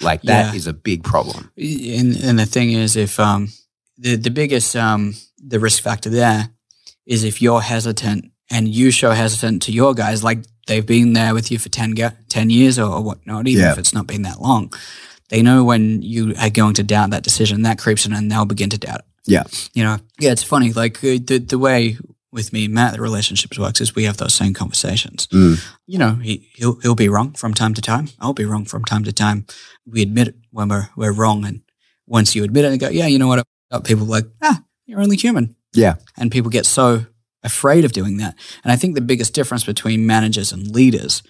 [0.00, 0.70] like that is Yeah.
[0.70, 1.50] a big problem.
[1.56, 3.48] and, and the thing is, if um,
[3.98, 6.48] the the biggest um, the risk factor there
[7.06, 11.34] is if you're hesitant and you show hesitant to your guys, like they've been there
[11.34, 11.94] with you for 10,
[12.28, 13.72] 10 years or, or whatnot, even Yeah.
[13.72, 14.72] if it's not been that long,
[15.28, 18.44] they know when you are going to doubt that decision, that creeps in and they'll
[18.44, 19.04] begin to doubt it.
[19.26, 19.42] Yeah.
[19.74, 20.72] You know, yeah, it's funny.
[20.72, 21.96] Like uh, the the way
[22.32, 25.26] with me and Matt, the relationships works is we have those same conversations.
[25.28, 25.62] Mm.
[25.86, 28.08] You know, he he'll he'll be wrong from time to time.
[28.18, 29.46] I'll be wrong from time to time.
[29.86, 31.60] We admit it when we're we're wrong, and
[32.06, 33.44] once you admit it and go, yeah, you know what?
[33.84, 35.94] People are like, ah, you're only human, Yeah.
[36.18, 37.06] and people get so
[37.42, 38.34] afraid of doing that.
[38.64, 41.22] And I think the biggest difference between managers and leaders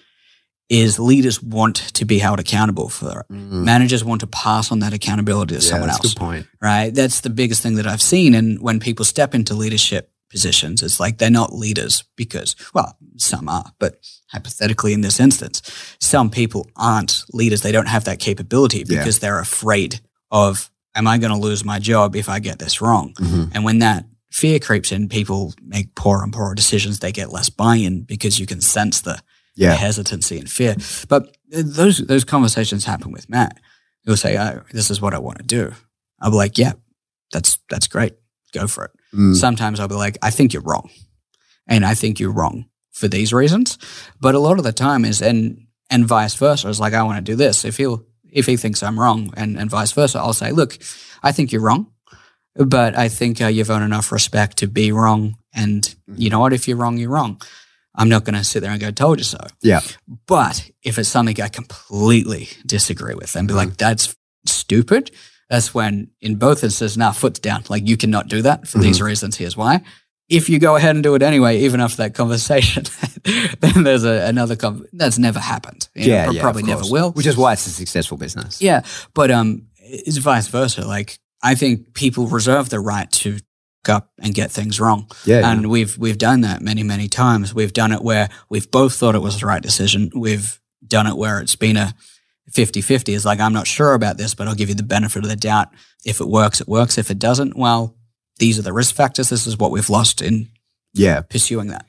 [0.69, 3.25] is leaders want to be held accountable for it.
[3.33, 5.63] Managers want to pass on that accountability to Mm.
[5.63, 6.47] Yeah, someone else good point.
[6.61, 6.93] right?
[6.93, 8.33] That's the biggest thing that I've seen.
[8.35, 13.47] And when people step into leadership positions, it's like they're not leaders because, well, some
[13.47, 13.93] are, but
[14.31, 15.61] hypothetically in this instance,
[15.99, 17.61] some people aren't leaders.
[17.61, 18.97] They don't have that capability Yeah.
[18.97, 22.81] because they're afraid of, am I going to lose my job if I get this
[22.81, 23.13] wrong?
[23.19, 23.51] Mhm.
[23.53, 26.99] And when that fear creeps in, people make poorer and poorer decisions.
[26.99, 29.21] They get less buy-in because you can sense the,
[29.71, 30.75] the hesitancy and fear.
[31.07, 33.59] But those those conversations happen with Matt.
[34.05, 35.73] He'll say, oh, "This is what I want to do."
[36.19, 36.73] I'll be like, "Yeah,
[37.31, 38.13] that's that's great.
[38.51, 39.35] Go for it." Mm.
[39.35, 40.89] Sometimes I'll be like, "I think you're wrong,"
[41.67, 43.77] and I think you're wrong for these reasons.
[44.19, 46.69] But a lot of the time is and and vice versa.
[46.69, 47.65] It's like I want to do this.
[47.65, 47.95] If he
[48.31, 50.77] if he thinks I'm wrong, and and vice versa, I'll say, "Look,
[51.21, 51.87] I think you're wrong."
[52.55, 55.37] But I think uh, you've earned enough respect to be wrong.
[55.53, 56.53] And you know what?
[56.53, 57.41] If you're wrong, you're wrong.
[57.95, 59.39] I'm not going to sit there and go, told you so.
[59.61, 59.81] Yeah.
[60.27, 65.11] But if it's something I completely disagree with and be like, that's stupid,
[65.53, 67.63] that's when, in both instances, now foot's down.
[67.69, 69.37] Like, you cannot do that for these reasons.
[69.37, 69.81] Here's why.
[70.27, 72.85] If you go ahead and do it anyway, even after that conversation,
[73.59, 75.89] then there's a, another con- that's never happened.
[75.93, 77.11] You know, Yeah, pro- yeah, probably never will.
[77.11, 78.61] Which is why it's a successful business.
[78.63, 78.81] Yeah,
[79.13, 80.87] but um, it's vice versa.
[80.87, 83.33] Like I think people reserve the right to
[83.85, 85.51] fuck up and get things wrong, Yeah, yeah.
[85.51, 87.53] and we've we've done that many many times.
[87.53, 90.09] We've done it where we've both thought it was the right decision.
[90.15, 91.93] We've done it where it's been a
[92.51, 93.15] 50-50.
[93.15, 95.35] It's like I'm not sure about this, but I'll give you the benefit of the
[95.35, 95.69] doubt.
[96.05, 96.97] If it works, it works.
[96.97, 97.95] If it doesn't, well,
[98.39, 99.29] these are the risk factors.
[99.29, 100.49] This is what we've lost in
[100.93, 101.21] Yeah.
[101.21, 101.85] pursuing that.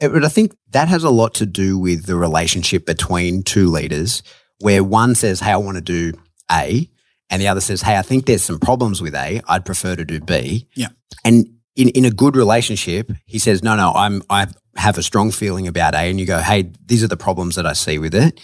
[0.00, 3.68] Uh, But I think that has a lot to do with the relationship between two
[3.70, 4.22] leaders,
[4.60, 6.12] where one says, Hey, I want to do
[6.50, 6.88] A,
[7.30, 9.40] and the other says, Hey, I think there's some problems with A.
[9.48, 10.66] I'd prefer to do B.
[10.74, 10.88] Yeah.
[11.24, 15.30] And in, in a good relationship, he says, No, no, I'm I have a strong
[15.30, 18.14] feeling about A, and you go, Hey, these are the problems that I see with
[18.14, 18.40] it.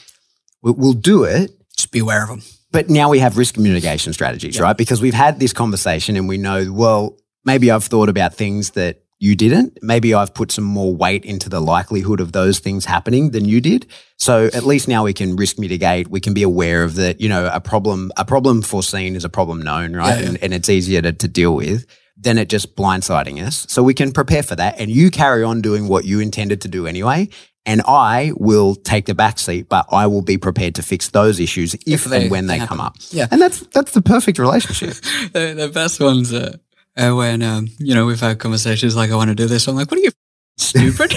[0.62, 1.50] We'll, we'll do it.
[1.76, 2.42] Just be aware of them.
[2.70, 4.76] But now we have risk mitigation strategies, right?
[4.76, 9.02] Because we've had this conversation and we know, well, maybe I've thought about things that
[9.18, 9.78] you didn't.
[9.82, 13.60] Maybe I've put some more weight into the likelihood of those things happening than you
[13.60, 13.86] did.
[14.16, 16.08] So at least now we can risk mitigate.
[16.08, 19.28] We can be aware of that, you know, a problem, a problem foreseen is a
[19.28, 20.16] problem known, right?
[20.16, 20.28] Yeah, yeah.
[20.28, 23.66] And, and it's easier to, to deal with than it just blindsiding us.
[23.68, 24.78] So we can prepare for that.
[24.78, 27.28] And you carry on doing what you intended to do anyway.
[27.68, 31.38] And I will take the back seat, but I will be prepared to fix those
[31.38, 32.96] issues if, they- and when they they come up.
[33.10, 33.26] Yeah.
[33.30, 34.94] And that's that's the perfect relationship.
[35.32, 36.54] the, the best ones are,
[36.96, 39.68] And when, um, you know, we've had conversations like, I want to do this.
[39.68, 40.10] I'm like, what are you,
[40.56, 41.12] stupid?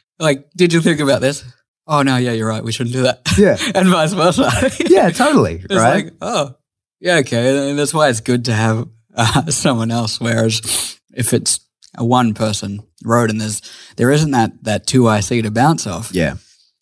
[0.18, 1.42] like, did you think about this?
[1.88, 2.62] Oh, no, yeah, you're right.
[2.62, 3.22] We shouldn't do that.
[3.38, 3.56] yeah.
[3.74, 4.50] and vice versa.
[4.86, 5.62] Yeah, totally.
[5.64, 6.04] It's right.
[6.06, 6.54] like, oh,
[7.00, 7.70] yeah, okay.
[7.70, 10.20] And that's why it's good to have uh, someone else.
[10.20, 11.60] Whereas if it's
[11.96, 13.62] a one person road and there's,
[13.96, 16.34] there isn't that, that two IC to bounce off, yeah.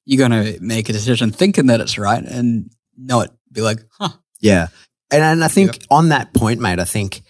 [0.05, 4.11] you're going to make a decision thinking that it's right and not be like, huh,
[4.41, 4.69] Yeah.
[5.11, 7.23] And, and I think on that point, mate, I think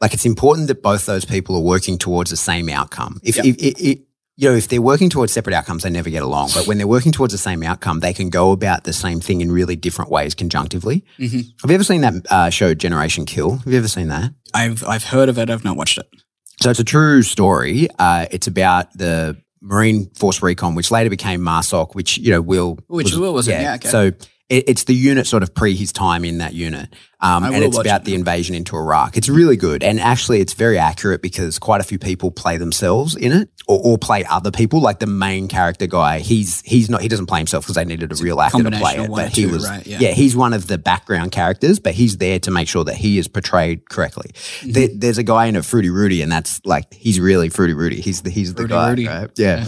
[0.00, 3.20] like it's important that both those people are working towards the same outcome.
[3.22, 3.44] If, Yep.
[3.46, 3.98] if, if, if
[4.38, 6.50] you know, if they're working towards separate outcomes, they never get along.
[6.54, 9.40] But when they're working towards the same outcome, they can go about the same thing
[9.40, 11.04] in really different ways conjunctively.
[11.18, 11.46] Mhm.
[11.62, 13.56] Have you ever seen that uh, show Generation Kill?
[13.56, 14.34] Have you ever seen that?
[14.52, 15.48] I've, I've heard of it.
[15.48, 16.06] I've not watched it.
[16.60, 17.88] So it's a true story.
[17.98, 22.78] Uh, it's about the Marine Force Recon, which later became MARSOC, which you know Will
[22.86, 23.88] Which Will was in, yeah, okay.
[23.88, 24.12] So
[24.48, 26.88] it, it's the unit sort of pre his time in that unit,
[27.20, 28.04] um, and it's about it.
[28.04, 29.16] the invasion into Iraq.
[29.16, 33.16] It's really good, and actually, it's very accurate because quite a few people play themselves
[33.16, 34.80] in it, or, or play other people.
[34.80, 38.12] Like the main character guy, he's he's not he doesn't play himself because they needed
[38.12, 39.98] a real actor to play it, but he two, was right, yeah.
[40.00, 43.18] yeah he's one of the background characters, but he's there to make sure that he
[43.18, 44.30] is portrayed correctly.
[44.32, 44.72] Mm-hmm.
[44.72, 48.00] There, there's a guy in a Fruity Rudy, and that's like he's really Fruity Rudy.
[48.00, 49.08] He's the he's the Fruity guy, Rudy.
[49.08, 49.30] right?
[49.36, 49.66] Yeah.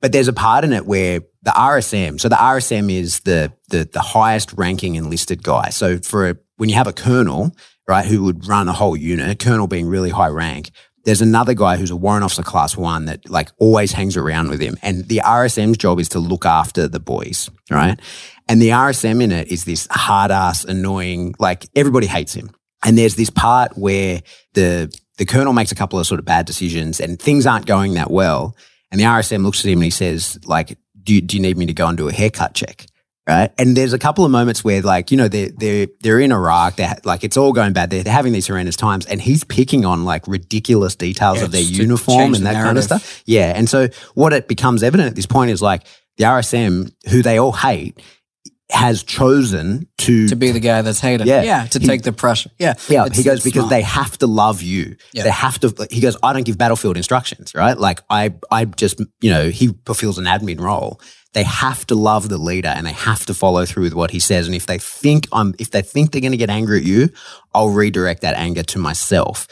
[0.00, 3.88] But there's a part in it where the RSM, so the RSM is the the
[3.90, 5.70] the highest ranking enlisted guy.
[5.70, 7.52] So for a, when you have a colonel,
[7.86, 10.70] right, who would run a whole unit, colonel being really high rank,
[11.04, 14.60] there's another guy who's a warrant officer class one that like always hangs around with
[14.60, 14.76] him.
[14.82, 17.98] And the RSM's job is to look after the boys, right?
[18.48, 22.50] And the RSM in it is this hard ass, annoying, like everybody hates him.
[22.84, 24.22] And there's this part where
[24.54, 27.94] the the colonel makes a couple of sort of bad decisions and things aren't going
[27.94, 28.54] that well.
[28.90, 31.56] And the RSM looks at him and he says, like, do you, do you need
[31.56, 32.86] me to go and do a haircut check?
[33.26, 33.52] Right.
[33.58, 36.76] And there's a couple of moments where like, you know, they're, they're, they're in Iraq.
[36.76, 37.90] They're like, it's all going bad.
[37.90, 41.52] They're, they're having these horrendous times and he's picking on like ridiculous details Yeah, of
[41.52, 43.22] their uniform and that kind of stuff.
[43.26, 43.52] Yeah.
[43.54, 45.82] And so what it becomes evident at this point is like
[46.16, 48.00] the RSM, who they all hate,
[48.70, 51.26] has chosen to To be the guy that's hated.
[51.26, 51.42] Yeah.
[51.42, 51.66] Yeah.
[51.68, 52.50] to He- take the pressure.
[52.58, 52.74] Yeah.
[52.88, 53.70] yeah, It's- he goes because smart.
[53.70, 54.96] they have to love you.
[55.12, 55.22] Yeah.
[55.22, 55.74] They have to.
[55.90, 57.78] He goes, I don't give battlefield instructions, right?
[57.78, 61.00] Like I, I just, you know, he fulfills an admin role.
[61.34, 64.18] They have to love the leader and they have to follow through with what he
[64.20, 64.46] says.
[64.46, 67.10] And if they think I'm, if they think they're going to get angry at you,
[67.54, 69.46] I'll redirect that anger to myself.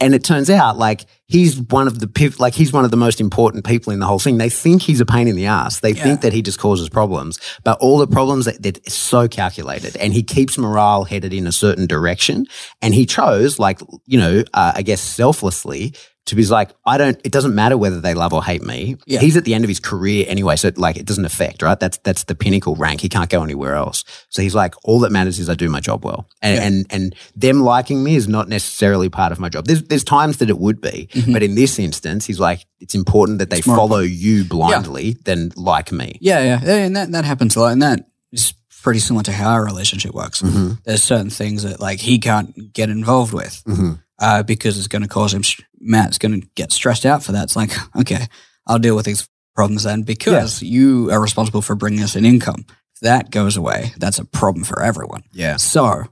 [0.00, 2.96] And it turns out like he's one of the piv- like he's one of the
[2.96, 4.38] most important people in the whole thing.
[4.38, 5.80] They think he's a pain in the ass.
[5.80, 9.96] They think that he just causes problems, but all the problems that is so calculated,
[9.96, 12.46] and he keeps morale headed in a certain direction.
[12.82, 15.94] And he chose, like you know, uh, I guess selflessly,
[16.26, 17.20] to be like, I don't.
[17.24, 18.96] It doesn't matter whether they love or hate me.
[19.06, 19.20] Yeah.
[19.20, 21.78] He's at the end of his career anyway, so like it doesn't affect, right?
[21.78, 23.00] That's that's the pinnacle rank.
[23.00, 24.04] He can't go anywhere else.
[24.28, 27.14] So he's like, all that matters is I do my job well, and and, and
[27.36, 29.66] them liking me is not necessarily part of my job.
[29.66, 33.38] There's there's times that it would be, but in this instance, he's like, it's important
[33.38, 33.76] that they Mm-hmm.
[33.76, 36.18] follow you blindly than like me.
[36.20, 38.00] Yeah, yeah, Yeah, and that that happens a lot, and that
[38.32, 40.42] is pretty similar to how our relationship works.
[40.42, 40.72] Mm-hmm.
[40.84, 43.92] There's certain things that like he can't get involved with Mm-hmm.
[44.20, 45.42] uh, because it's going to cause him.
[45.86, 47.44] Matt's going to get stressed out for that.
[47.44, 48.26] It's like, okay,
[48.66, 52.64] I'll deal with these problems then because you are responsible for bringing us an income.
[52.94, 55.24] If that goes away, that's a problem for everyone.
[55.32, 55.56] Yeah.
[55.56, 56.04] So,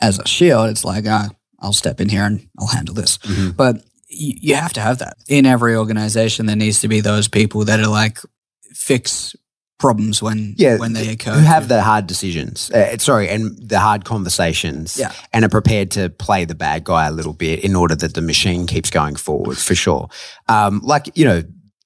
[0.00, 1.28] as a shield, it's like, uh,
[1.60, 3.18] I'll step in here and I'll handle this.
[3.18, 3.50] Mm-hmm.
[3.50, 3.76] But
[4.08, 6.46] you, you have to have that in every organization.
[6.46, 8.18] There needs to be those people that are like
[8.72, 9.34] fix
[9.78, 11.32] problems when yeah, when they occur.
[11.32, 15.12] Who have the hard decisions, uh, sorry, and the hard conversations, Yeah.
[15.32, 18.22] and are prepared to play the bad guy a little bit in order that the
[18.22, 20.08] machine keeps going forward for sure.
[20.48, 21.42] Um, like you know,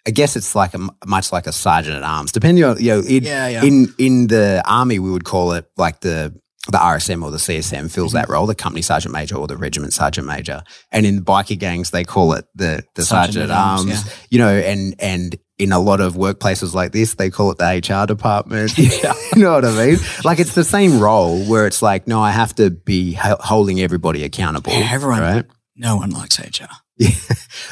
[0.06, 3.00] I guess it's like a much like a sergeant at arms, depending on you know,
[3.00, 3.62] in, Yeah, yeah.
[3.64, 6.32] in in the army we would call it like the
[6.68, 8.32] the RSM or the CSM fills that Mm-hmm.
[8.34, 11.90] role, the company sergeant major or the regiment sergeant major, and in the bikie gangs
[11.90, 14.06] they call it the the Sergeant sergeant, at at arms, arms.
[14.06, 14.12] yeah.
[14.30, 17.64] You know, and and in a lot of workplaces like this, they call it the
[17.64, 18.72] HR department.
[18.78, 19.14] Yeah.
[19.36, 19.98] you know what I mean?
[20.24, 23.80] Like it's the same role where it's like, no, I have to be ho- holding
[23.80, 24.72] everybody accountable.
[24.72, 25.44] Yeah, everyone- right?
[25.76, 26.66] no one likes HR.
[26.98, 27.10] Yeah.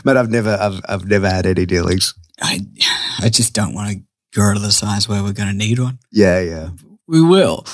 [0.03, 2.15] But I've never, I've, I've never had any dealings.
[2.41, 2.61] I
[3.23, 4.03] I just don't want to
[4.35, 5.99] grow to the size where we're going to need one.
[6.11, 6.71] Yeah, yeah.
[7.07, 7.65] We will,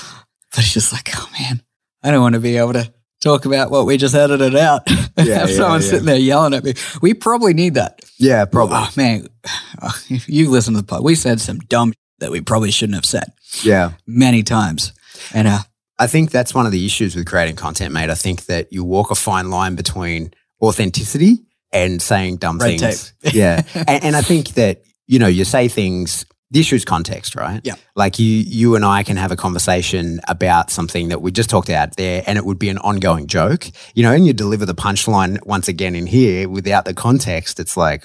[0.51, 1.62] but it's just like, oh man,
[2.03, 4.98] I don't want to be able to talk about what we just edited out and
[5.26, 5.88] Yeah, have yeah, someone yeah.
[5.88, 6.74] sitting there yelling at me.
[7.00, 8.00] We probably need that.
[8.18, 8.76] Yeah, probably.
[8.79, 9.26] Oh man,
[9.83, 11.02] oh, you listen to the pod.
[11.02, 13.92] We said some dumb that we probably shouldn't have said Yeah.
[14.07, 14.92] many times,
[15.35, 15.59] and uh,
[15.98, 18.11] I think that's one of the issues with creating content, mate.
[18.11, 21.38] I think that you walk a fine line between authenticity
[21.72, 23.12] and saying dumb Red things.
[23.22, 23.62] Yeah.
[23.74, 27.61] and, and I think that, you know, you say things the issue is context, right?
[27.65, 27.75] Yeah.
[27.97, 31.69] Like you, you and I can have a conversation about something that we just talked
[31.69, 34.13] about there, and it would be an ongoing joke, you know.
[34.13, 37.59] And you deliver the punchline once again in here without the context.
[37.59, 38.05] It's like,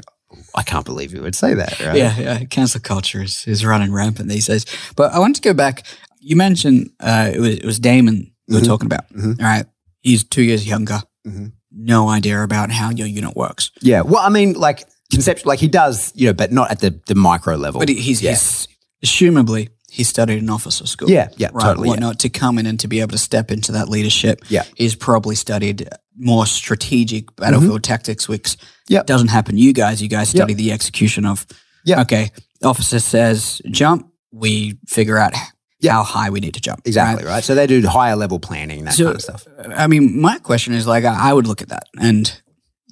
[0.56, 1.96] I can't believe you would say that, right?
[1.98, 2.44] Yeah, yeah.
[2.46, 4.66] Cancel culture is, is running rampant these days.
[4.96, 5.84] But I want to go back.
[6.20, 8.66] You mentioned uh, it was it was Damon we were Mhm.
[8.68, 9.08] talking about.
[9.14, 9.40] Mhm.
[9.40, 9.66] All right,
[10.02, 11.02] he's two years younger.
[11.28, 11.52] Mhm.
[11.72, 13.72] No idea about how your unit works.
[13.82, 14.02] Yeah.
[14.02, 17.16] Well, I mean, like conceptual, like he does, you know, but not at the the
[17.16, 17.80] micro level.
[17.80, 18.32] But he's, yeah.
[18.32, 18.68] he's
[19.04, 21.10] assumably he studied in officer school.
[21.10, 21.94] Yeah, yeah, right, totally, yeah.
[21.96, 24.40] Whatnot to come in and to be able to step into that leadership.
[24.50, 24.64] Yeah.
[24.76, 28.94] he's probably studied more strategic battlefield tactics, which Mm-hmm.
[28.96, 29.06] Yep.
[29.06, 29.58] doesn't happen.
[29.58, 30.40] You guys, you guys Yep.
[30.42, 31.46] study the execution of.
[31.86, 32.02] Yeah.
[32.02, 32.32] Okay,
[32.64, 34.08] officer says jump.
[34.34, 35.34] We figure out
[35.80, 35.94] Yeah.
[35.94, 36.82] how high we need to jump.
[36.86, 37.44] exactly right?
[37.44, 39.46] So they do higher level planning, that So, kind of stuff.
[39.76, 42.32] I mean, my question is like, I would look at that and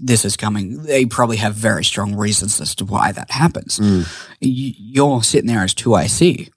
[0.01, 0.83] this is coming.
[0.83, 3.79] They probably have very strong reasons as to why that happens.
[3.79, 4.07] Mm.
[4.39, 6.49] You're sitting there as 2IC.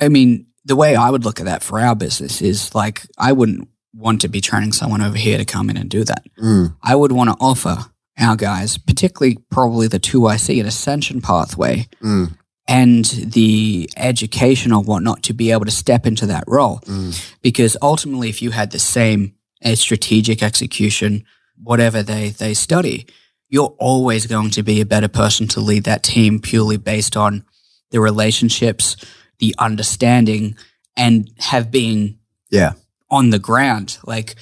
[0.00, 3.32] I mean, the way I would look at that for our business is like, I
[3.32, 6.22] wouldn't want to be training someone over here to come in and do that.
[6.42, 6.76] Mm.
[6.82, 7.86] I would want to offer
[8.18, 12.36] our guys, particularly probably the 2IC, an ascension pathway Mm.
[12.68, 16.80] and the education or whatnot to be able to step into that role.
[16.86, 17.32] Mm.
[17.42, 21.24] Because ultimately, if you had the same uh, strategic execution,
[21.62, 23.06] whatever they, they study,
[23.48, 27.44] you're always going to be a better person to lead that team purely based on
[27.90, 28.96] the relationships,
[29.38, 30.56] the understanding,
[30.96, 32.18] and have been
[32.50, 32.72] Yeah.
[33.10, 33.98] on the ground.
[34.06, 34.36] Like,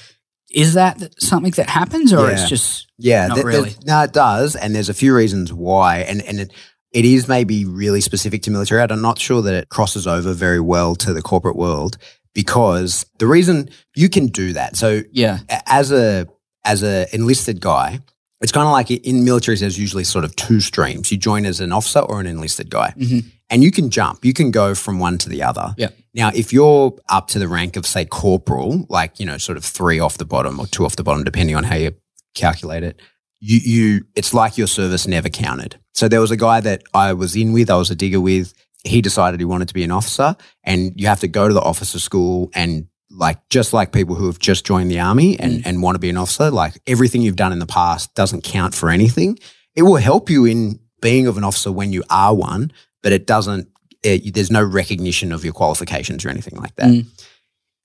[0.52, 2.32] is that something that happens or Yeah.
[2.40, 3.74] it's just Yeah, Not th- really.
[3.86, 6.52] no, it does, and there's a few reasons why, and and it,
[6.92, 8.82] it is maybe really specific to military.
[8.82, 11.96] I'm not sure that it crosses over very well to the corporate world
[12.34, 14.76] because the reason you can do that.
[14.76, 16.26] So yeah, as a
[16.64, 18.00] as a enlisted guy,
[18.40, 19.60] it's kind of like in militaries.
[19.60, 21.10] There's usually sort of two streams.
[21.12, 23.24] You join as an officer or an enlisted guy, Mhm.
[23.50, 24.24] and you can jump.
[24.24, 25.74] You can go from one to the other.
[25.76, 25.88] Yeah.
[26.14, 29.64] Now, if you're up to the rank of say corporal, like you know, sort of
[29.64, 31.92] three off the bottom or two off the bottom, depending on how you
[32.34, 32.98] calculate it,
[33.40, 35.76] you you it's like your service never counted.
[35.94, 38.54] So there was a guy that I was in with, I was a digger with.
[38.84, 41.60] He decided he wanted to be an officer, and you have to go to the
[41.60, 45.82] officer school and like just like people who have just joined the army and, and
[45.82, 48.88] want to be an officer, like everything you've done in the past doesn't count for
[48.88, 49.38] anything.
[49.74, 53.26] It will help you in being of an officer when you are one, but it
[53.26, 53.68] doesn't.
[54.02, 56.88] It, there's no recognition of your qualifications or anything like that.
[56.88, 57.06] Mm.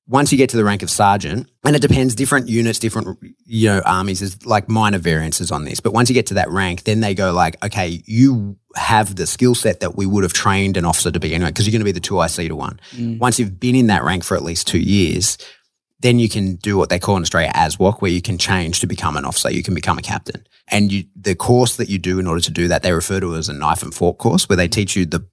[0.08, 3.68] Once you get to the rank of sergeant, and it depends, different units, different you
[3.68, 5.80] know armies, there's like minor variances on this.
[5.80, 9.26] But once you get to that rank, then they go like, okay, you have the
[9.26, 11.80] skill set that we would have trained an officer to be anyway, because you're going
[11.80, 12.80] to be the two IC to one.
[12.92, 13.18] Mm.
[13.20, 15.40] Once you've been in that rank for at least two years,
[16.00, 18.80] then you can do what they call in Australia as ASWOC, where you can change
[18.82, 19.52] to become an officer.
[19.52, 20.46] You can become a captain.
[20.68, 23.36] And you, the course that you do in order to do that, they refer to
[23.36, 25.28] as a knife and fork course, where they teach you the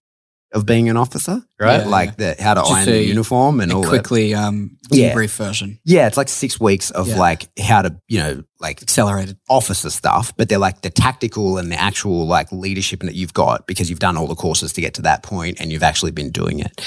[0.52, 1.80] of being an officer, right?
[1.80, 3.88] Yeah, like the how to Just iron the uniform and a all that.
[3.88, 5.14] quickly um, Yeah.
[5.14, 7.18] brief version, Yeah, it's like six weeks of Yeah.
[7.18, 9.38] like how to, you know, like accelerated.
[9.48, 13.66] officer stuff, but they're like the tactical and the actual like leadership that you've got
[13.66, 16.30] because you've done all the courses to get to that point and you've actually been
[16.30, 16.80] doing it.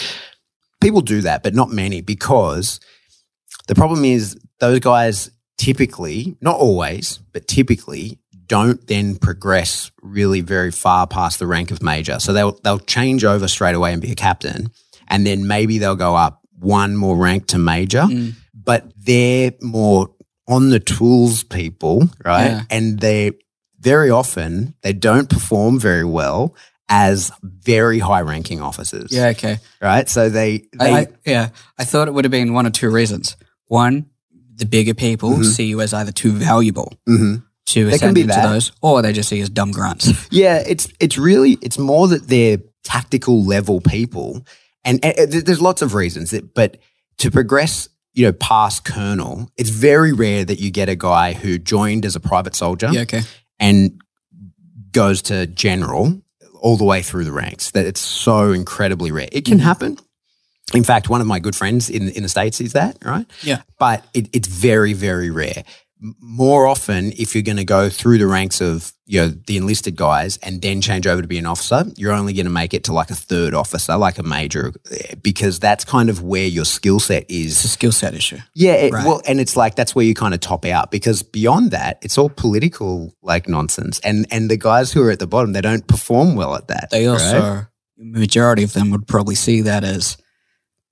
[0.81, 2.79] People do that, but not many because
[3.67, 10.71] the problem is those guys typically, not always, but typically don't then progress really very
[10.71, 12.19] far past the rank of major.
[12.19, 14.71] So they'll they'll change over straight away and be a captain,
[15.07, 18.33] and then maybe they'll go up one more rank to major, Mm.
[18.53, 20.09] but they're more
[20.47, 22.45] on the tools people, right?
[22.45, 22.61] Yeah.
[22.69, 23.31] And they
[23.79, 26.55] very often they don't perform very well
[26.87, 29.11] as very high ranking officers.
[29.11, 29.57] Yeah, okay.
[29.81, 30.07] Right.
[30.07, 32.89] So they, they I, I, yeah, I thought it would have been one or two
[32.91, 33.35] reasons.
[33.67, 34.05] One,
[34.55, 35.45] the bigger people Mhm.
[35.45, 37.43] see you as either too valuable Mhm.
[37.67, 38.47] To They can ascend be that.
[38.47, 40.09] those, or they just see as dumb grunts.
[40.31, 44.45] Yeah, it's it's really it's more that they're tactical level people,
[44.83, 46.31] and, and- there's lots of reasons.
[46.31, 46.77] That, but
[47.19, 51.57] to progress, you know, past colonel, it's very rare that you get a guy who
[51.57, 53.21] joined as a private soldier yeah, okay.
[53.59, 54.01] and
[54.91, 56.21] goes to general
[56.61, 57.71] all the way through the ranks.
[57.71, 59.29] That it's so incredibly rare.
[59.31, 59.67] It can mm-hmm.
[59.67, 59.97] happen.
[60.73, 63.25] In fact, one of my good friends in in the states is that right.
[63.43, 63.61] Yeah.
[63.79, 65.63] but it, it's very very rare.
[66.19, 69.95] More often, if you're going to go through the ranks of you know the enlisted
[69.95, 72.83] guys and then change over to be an officer, you're only going to make it
[72.85, 76.65] to like a third officer, like a major, eh, because that's kind of where your
[76.65, 77.53] skill set is.
[77.53, 78.37] It's a skill set issue.
[78.53, 79.05] Yeah, it, Right.
[79.05, 82.17] well, and it's like that's where you kind of top out because beyond that, it's
[82.17, 85.87] all political like nonsense, and and the guys who are at the bottom, they don't
[85.87, 86.89] perform well at that.
[86.91, 87.65] They also, right?
[87.97, 90.17] majority of them would probably see that as,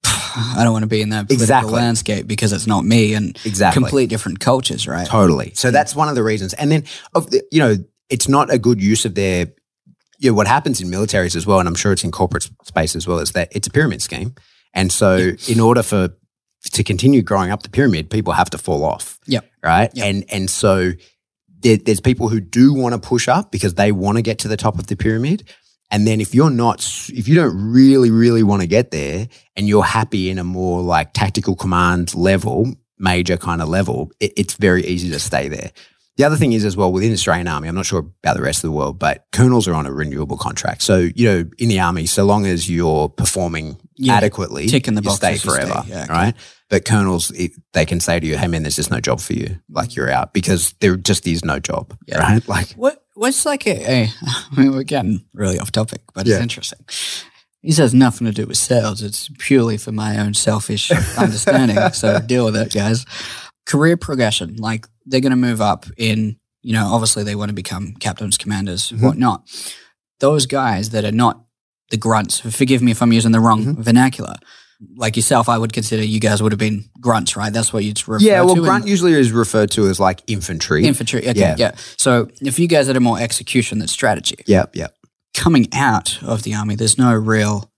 [0.05, 1.73] I don't want to be in that political Exactly.
[1.73, 5.07] landscape because it's not me and exactly complete different cultures, right?
[5.07, 5.51] totally.
[5.55, 6.83] So that's one of the reasons, and then
[7.13, 7.75] of the, you know,
[8.09, 9.47] it's not a good use of their
[10.19, 13.05] yeah, what happens in militaries as well, and I'm sure it's in corporate space as
[13.07, 14.35] well, is that it's a pyramid scheme.
[14.73, 16.09] And so in order for
[16.71, 19.19] to continue growing up the pyramid, people have to fall off.
[19.27, 19.45] Yep.
[19.61, 19.89] Right.
[19.93, 20.05] Yep.
[20.05, 20.91] And and so
[21.59, 24.47] there, there's people who do want to push up because they want to get to
[24.47, 25.43] the top of the pyramid.
[25.93, 26.79] And then if you're not,
[27.13, 30.81] if you don't really, really want to get there and you're happy in a more
[30.81, 35.71] like tactical command level, major kind of level, it, it's very easy to stay there.
[36.17, 38.43] The other thing is as well within the Australian Army, I'm not sure about the
[38.43, 40.81] rest of the world, but colonels are on a renewable contract.
[40.83, 45.01] So, you know, in the Army, so long as you're performing Yeah, adequately, ticking the
[45.03, 45.83] you stay you stay, forever.
[45.87, 46.13] yeah, okay.
[46.13, 46.35] right.
[46.69, 49.33] But colonels, it, they can say to you, hey man, there's just no job for
[49.33, 49.59] you.
[49.69, 51.95] Like you're out because there just is no job.
[52.07, 52.17] Yeah.
[52.19, 52.47] Right.
[52.47, 56.35] Like, What what's like a, a I mean we're getting really off topic, but Yeah.
[56.35, 56.79] it's interesting.
[57.63, 59.01] This has nothing to do with sales.
[59.01, 61.77] It's purely for my own selfish understanding.
[61.93, 63.05] So deal with it, guys.
[63.65, 67.53] Career progression, like they're going to move up in, you know, obviously they want to
[67.55, 69.01] become captains, commanders, Mhm.
[69.01, 69.47] whatnot.
[70.19, 71.45] Those guys that are not
[71.89, 73.77] the grunts, forgive me if I'm using the wrong Mhm.
[73.83, 74.35] vernacular.
[74.95, 77.51] Like yourself, I would consider you guys would have been grunts, right?
[77.53, 78.25] That's what you'd refer to.
[78.25, 78.61] yeah, well, to.
[78.61, 80.85] in- grunt usually is referred to as like infantry.
[80.85, 81.27] infantry.
[81.27, 81.55] Okay, Yeah.
[81.57, 81.71] yeah.
[81.97, 84.75] So if you guys are more execution than strategy, Yep.
[84.75, 84.93] Yep.
[85.35, 87.71] coming out of the army, there's no real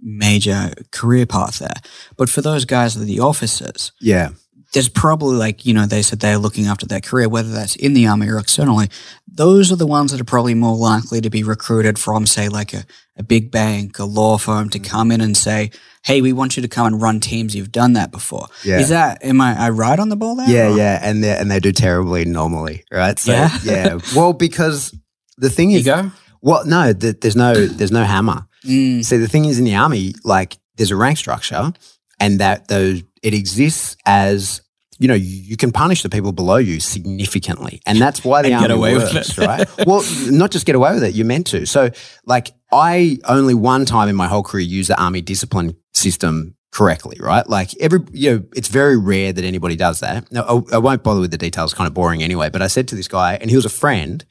[0.00, 1.74] major career path there.
[2.16, 4.30] But for those guys that are the officers, Yeah.
[4.72, 7.94] there's probably like, you know, they said they're looking after their career, whether that's in
[7.94, 8.88] the army or externally.
[9.26, 12.74] Those are the ones that are probably more likely to be recruited from, say, like
[12.74, 12.84] a,
[13.16, 14.72] a big bank, a law firm Mm.
[14.72, 15.70] to come in and say,
[16.04, 17.54] hey, we want you to come and run teams.
[17.54, 18.48] You've done that before.
[18.64, 18.80] Yeah.
[18.80, 20.48] Is that, am I, I right on the ball there?
[20.48, 23.18] Yeah, or- yeah, and they and they do terribly normally, right?
[23.18, 23.58] So, Yeah?
[23.64, 23.98] yeah.
[24.16, 24.94] Well, because
[25.38, 26.10] the thing is, Ego?
[26.42, 28.46] well, no, th- there's no there's no hammer.
[28.64, 31.72] Mm, See, the thing is, in the army, like there's a rank structure,
[32.20, 34.60] and that those it exists as
[34.98, 38.54] you know you, can punish the people below you significantly, and that's why the And
[38.56, 39.46] army get away with works, it.
[39.46, 39.68] right?
[39.86, 41.66] Well, not just get away with it, you're meant to.
[41.66, 41.90] So,
[42.24, 47.16] like, I only one time in my whole career used the army discipline system correctly,
[47.20, 47.48] right?
[47.48, 50.30] Like every, you know, it's very rare that anybody does that.
[50.32, 52.50] Now, I, I won't bother with the details, kind of boring anyway.
[52.50, 54.24] But I said to this guy, and he was a friend,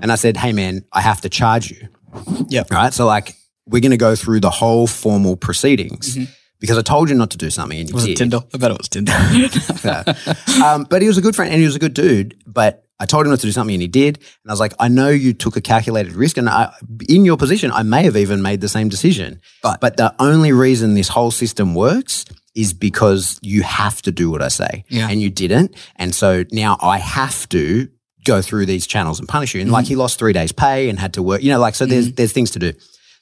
[0.00, 1.88] and I said, "Hey, man, I have to charge you."
[2.48, 2.64] Yeah.
[2.70, 2.92] Right.
[2.92, 3.36] So, like,
[3.66, 6.32] we're going to go through the whole formal proceedings mm-hmm.
[6.62, 8.12] Because I told you not to do something, and you was did.
[8.12, 8.48] it Tyndall?
[8.54, 9.14] I bet it was Tyndall.
[10.64, 12.36] um, but he was a good friend and he was a good dude.
[12.46, 14.16] But I told him not to do something and he did.
[14.18, 16.36] And I was like, I know you took a calculated risk.
[16.36, 16.72] And I,
[17.08, 19.40] in your position, I may have even made the same decision.
[19.62, 24.30] But- but the only reason this whole system works is because you have to do
[24.30, 24.84] what I say.
[24.88, 25.08] Yeah.
[25.10, 25.74] And you didn't.
[25.96, 27.88] And so now I have to
[28.24, 29.60] go through these channels and punish you.
[29.60, 29.74] And Mm-hmm.
[29.74, 32.12] like he lost three days pay and had to work, you know, like, so there's,
[32.12, 32.72] there's things to do.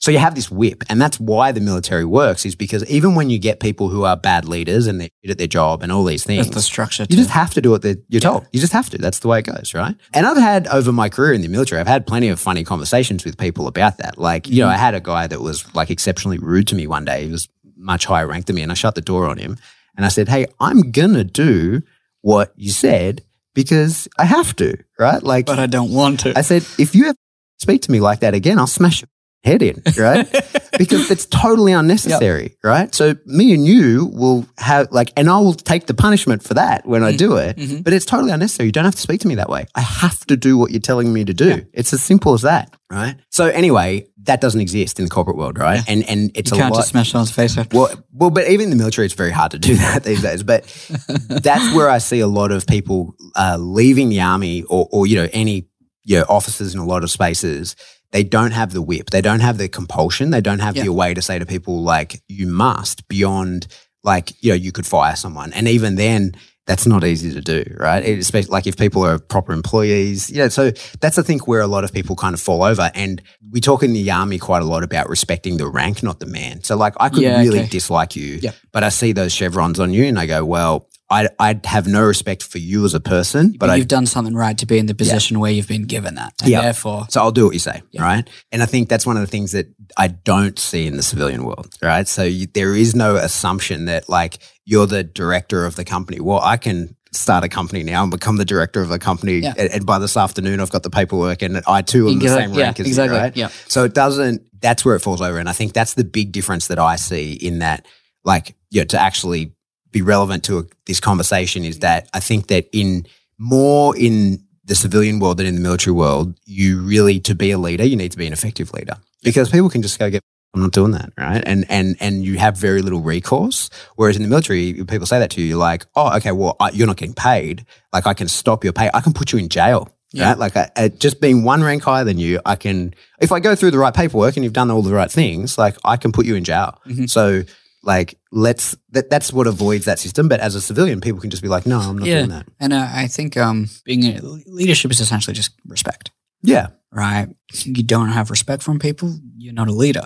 [0.00, 2.46] So you have this whip, and that's why the military works.
[2.46, 5.46] Is because even when you get people who are bad leaders and they're at their
[5.46, 7.02] job and all these things, That's the structure.
[7.02, 7.16] you too.
[7.16, 8.46] just have to do what you're told.
[8.52, 8.98] You just have to.
[8.98, 9.94] That's the way it goes, right?
[10.14, 13.26] And I've had over my career in the military, I've had plenty of funny conversations
[13.26, 14.16] with people about that.
[14.16, 14.74] Like, you know, Mm-hmm.
[14.74, 17.26] I had a guy that was like exceptionally rude to me one day.
[17.26, 17.46] He was
[17.76, 19.58] much higher ranked than me, and I shut the door on him.
[19.96, 21.82] And I said, "Hey, I'm gonna do
[22.22, 23.22] what you said
[23.54, 25.22] because I have to, right?
[25.22, 26.32] Like, but I don't want to.
[26.38, 27.16] I said, if you ever
[27.58, 29.08] speak to me like that again, I'll smash your
[29.44, 30.28] head in, right?
[30.78, 32.94] because it's totally unnecessary, right?
[32.94, 36.86] So me and you will have like, and I will take the punishment for that
[36.86, 37.82] when I do it, Mhm.
[37.82, 38.66] but it's totally unnecessary.
[38.66, 39.66] You don't have to speak to me that way.
[39.74, 41.64] I have to do what you're telling me to do.
[41.72, 43.16] It's as simple as that, right?
[43.30, 45.82] So anyway, that doesn't exist in the corporate world, right?
[45.88, 46.80] And and it's you a can't lot.
[46.80, 47.66] just smash someone's face in.
[47.72, 50.42] Well, well, but even in the military, it's very hard to do that these days.
[50.42, 50.64] But
[51.28, 55.16] that's where I see a lot of people uh, leaving the army, or, or you
[55.16, 55.66] know, any
[56.04, 57.76] you know, officers in a lot of spaces.
[58.12, 59.10] They don't have the whip.
[59.10, 60.30] They don't have the compulsion.
[60.30, 60.84] They don't have Yeah.
[60.84, 63.66] the way to say to people like, "You must." Beyond
[64.02, 66.32] like, you know, you could fire someone, and even then,
[66.66, 68.02] that's not easy to do, right?
[68.04, 70.48] It- Especially like if people are proper employees, you know.
[70.48, 72.90] So that's I think where a lot of people kind of fall over.
[72.94, 76.26] And we talk in the army quite a lot about respecting the rank, not the
[76.26, 76.62] man.
[76.64, 77.68] So like, I could Yeah, really okay.
[77.68, 78.54] dislike you, Yep.
[78.72, 82.02] but I see those chevrons on you, and I go, well, I I have no
[82.04, 84.86] respect for you as a person, but But you've done something right to be in
[84.86, 86.32] the position where you've been given that.
[86.40, 86.62] And Yeah.
[86.62, 88.02] therefore, so I'll do what you say, Yeah.
[88.02, 88.28] right?
[88.52, 91.44] And I think that's one of the things that I don't see in the civilian
[91.44, 92.06] world, right?
[92.06, 96.20] So you, there is no assumption that like you're the director of the company.
[96.20, 99.54] Well, I can start a company now and become the director of a company, Yeah.
[99.58, 102.52] and, and by this afternoon I've got the paperwork, and I too am the same
[102.54, 103.16] Yeah, rank as exactly.
[103.16, 103.36] you, right?
[103.36, 103.48] Yeah.
[103.66, 104.42] So it doesn't.
[104.60, 107.32] That's where it falls over, and I think that's the big difference that I see
[107.32, 107.84] in that,
[108.24, 109.54] like, you know, to actually
[109.92, 113.06] be relevant to a, this conversation is that I think that in
[113.38, 117.58] more in the civilian world than in the military world, you really to be a
[117.58, 120.22] leader, you need to be an effective leader because people can just go get.
[120.52, 121.42] I'm not doing that, right?
[121.46, 123.70] And and and you have very little recourse.
[123.94, 126.70] Whereas in the military, people say that to you, you're like, oh, okay, well, I,
[126.70, 127.64] you're not getting paid.
[127.92, 128.90] Like I can stop your pay.
[128.92, 130.30] I can put you in jail Yeah.
[130.30, 130.38] Right?
[130.38, 133.54] Like I, at just being one rank higher than you, I can, if I go
[133.54, 136.26] through the right paperwork and you've done all the right things, like I can put
[136.26, 136.80] you in jail.
[136.84, 137.08] Mhm.
[137.08, 137.44] So
[137.82, 140.28] like, let's, that, that's what avoids that system.
[140.28, 142.18] But as a civilian, people can just be like, no, I'm not Yeah.
[142.18, 142.46] doing that.
[142.58, 146.10] And uh, I think um, being a, leadership is essentially just respect.
[146.42, 146.68] Yeah.
[146.92, 147.28] right?
[147.64, 150.02] You don't have respect from people, you're not a leader.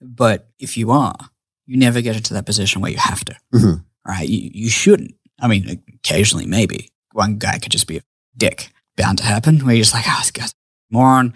[0.00, 1.16] But if you are,
[1.66, 3.84] you never get into that position where you have to, Mhm.
[4.06, 4.28] right?
[4.28, 5.14] You, you shouldn't.
[5.40, 8.02] I mean, occasionally, maybe one guy could just be a
[8.36, 10.54] dick, bound to happen, where you're just like, oh, this guy's a
[10.90, 11.32] moron.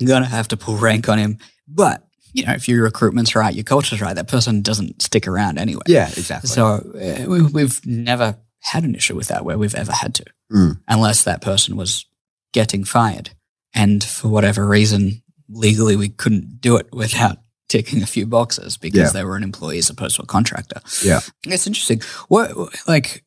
[0.00, 1.38] I'm going to have to pull rank on him.
[1.68, 5.58] But, you know, if your recruitment's right, your culture's right, that person doesn't stick around
[5.58, 5.82] anyway.
[5.86, 6.48] Yeah, exactly.
[6.48, 10.24] So uh, we, we've never had an issue with that where we've ever had to,
[10.52, 10.80] Mm.
[10.88, 12.06] unless that person was
[12.52, 13.30] getting fired.
[13.74, 18.98] And for whatever reason, legally, we couldn't do it without ticking a few boxes because
[18.98, 19.10] Yeah.
[19.20, 20.80] they were an employee as opposed to a contractor.
[21.04, 21.20] Yeah.
[21.46, 22.02] It's interesting.
[22.28, 22.50] What,
[22.88, 23.24] like,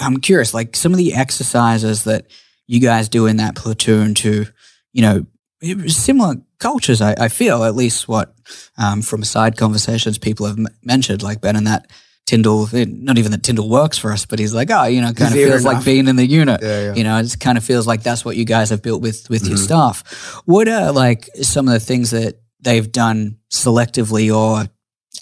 [0.00, 2.26] I'm curious, like some of the exercises that
[2.66, 4.46] you guys do in that platoon to,
[4.92, 5.24] you know,
[5.62, 8.34] it was similar cultures, I, I feel, at least what
[8.78, 11.90] um, from side conversations people have m- mentioned, like Ben and that
[12.26, 15.12] Tyndall, eh, not even that Tyndall works for us, but he's like, oh, you know,
[15.12, 16.60] kind of feels like being in the unit.
[16.62, 16.94] Yeah, yeah.
[16.94, 19.46] You know, it kind of feels like that's what you guys have built with with
[19.46, 19.64] your Mhm.
[19.64, 20.42] staff.
[20.44, 24.66] What are like some of the things that they've done selectively or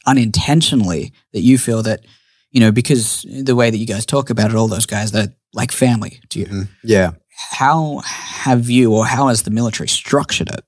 [0.07, 2.01] unintentionally that you feel that,
[2.51, 5.35] you know, because the way that you guys talk about it, all those guys, they're
[5.53, 6.47] like family to you.
[6.47, 6.69] Mhm.
[6.83, 7.11] Yeah.
[7.51, 10.65] How have you or how has the military structured it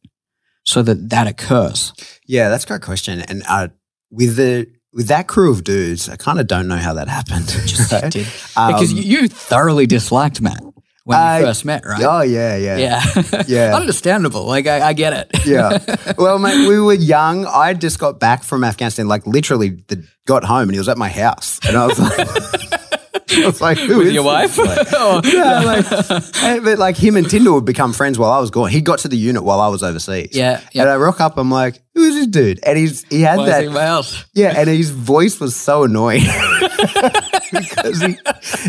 [0.66, 1.92] so that that occurs?
[2.26, 3.20] Yeah, that's a great question.
[3.22, 3.68] And uh,
[4.10, 7.46] with the with that crew of dudes, I kind of don't know how that happened.
[7.66, 8.10] Just right?
[8.12, 8.24] did.
[8.54, 10.62] because Um, you, you thoroughly disliked Matt
[11.04, 12.02] when I- you first met, right?
[12.02, 13.42] Oh yeah, yeah, yeah.
[13.46, 13.76] Yeah.
[13.76, 14.44] Understandable.
[14.44, 15.46] Like, I, I get it.
[15.46, 15.78] yeah.
[16.18, 17.46] Well, mate, we were young.
[17.46, 20.98] I just got back from Afghanistan, like literally the, got home and he was at
[20.98, 21.60] my house.
[21.68, 22.26] And I was like,
[23.42, 24.58] I was like, who With is your wife?
[24.98, 25.20] Oh.
[25.24, 28.70] yeah, like, but like him and Tyndall would become friends while I was gone.
[28.70, 30.30] He got to the unit while I was overseas.
[30.32, 30.82] Yeah, yeah.
[30.82, 32.60] And I rock up, I'm like, who is this dude?
[32.62, 34.24] And he's he had Why that he my house?
[34.34, 36.22] Yeah, and his voice was so annoying
[37.52, 38.18] because he,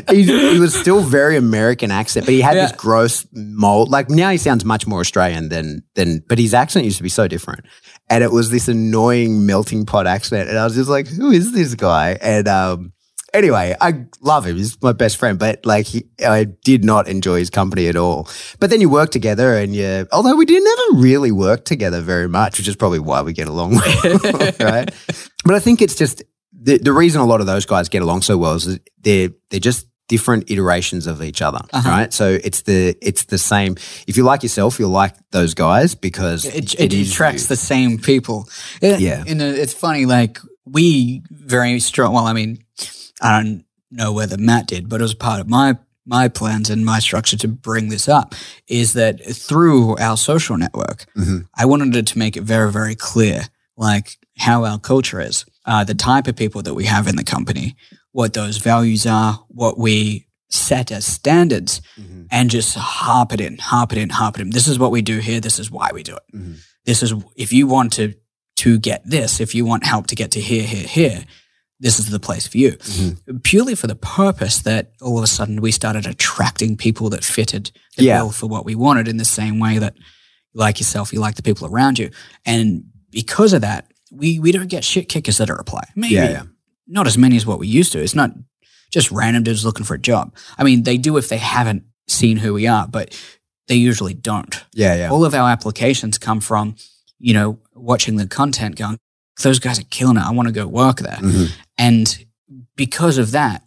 [0.10, 3.90] he he was still very American accent, but he had this gross mold.
[3.90, 7.10] Like now, he sounds much more Australian than than, but his accent used to be
[7.10, 7.66] so different,
[8.10, 11.54] and it was this annoying melting pot accent, and I was just like, who is
[11.54, 12.18] this guy?
[12.22, 12.94] And um.
[13.34, 14.56] Anyway, I love him.
[14.56, 18.28] He's my best friend, but like he, I did not enjoy his company at all.
[18.60, 22.30] But then you work together, and you, although we did never really work together very
[22.30, 23.76] much, which is probably why we get along,
[24.60, 24.90] right?
[25.44, 26.24] But I think it's just
[26.54, 29.30] the, the reason a lot of those guys get along so well is that they're
[29.50, 31.90] they're just different iterations of each other, Uh-huh.
[31.90, 32.14] right?
[32.14, 33.76] So it's the it's the same.
[34.08, 37.48] If you like yourself, you'll like those guys because it, it, is attracts you.
[37.50, 38.48] the same people.
[38.82, 39.24] It- Yeah.
[39.28, 40.06] and it's funny.
[40.06, 42.14] Like we very strong.
[42.14, 42.60] Well, I mean,
[43.22, 45.78] I don't know whether Matt did, but it was part of my
[46.10, 48.34] my plans and my structure to bring this up.
[48.68, 51.48] Is that through our social network, Mhm.
[51.54, 55.96] I wanted to make it very very clear, like how our culture is, uh, the
[55.96, 57.76] type of people that we have in the company,
[58.14, 62.28] what those values are, what we set as standards, Mhm.
[62.32, 64.50] and just harp it in, harp it in, harp it in.
[64.52, 65.42] This is what we do here.
[65.42, 66.24] This is why we do it.
[66.34, 66.56] Mhm.
[66.86, 68.14] This is if you want to
[68.58, 71.26] to get this, if you want help to get to here, here, here,
[71.80, 72.72] this is the place for you.
[72.74, 73.44] Mhm.
[73.44, 77.72] Purely for the purpose that all of a sudden we started attracting people that fitted
[77.98, 78.18] the Yeah.
[78.18, 81.36] bill for what we wanted in the same way that you like yourself, you like
[81.36, 82.10] the people around you.
[82.46, 85.84] And because of that, we we don't get shit kickers that are apply.
[85.96, 86.44] Maybe Yeah, yeah.
[86.88, 88.00] not as many as what we used to.
[88.02, 88.32] It's not
[88.92, 90.34] just random dudes looking for a job.
[90.58, 93.14] I mean, they do if they haven't seen who we are, but
[93.68, 94.64] they usually don't.
[94.74, 96.76] yeah, yeah, All of our applications come from,
[97.20, 98.98] you know, watching the content going,
[99.44, 100.24] those guys are killing it.
[100.24, 101.18] I want to go work there.
[101.22, 101.52] Mhm.
[101.78, 102.26] And
[102.76, 103.64] because of that,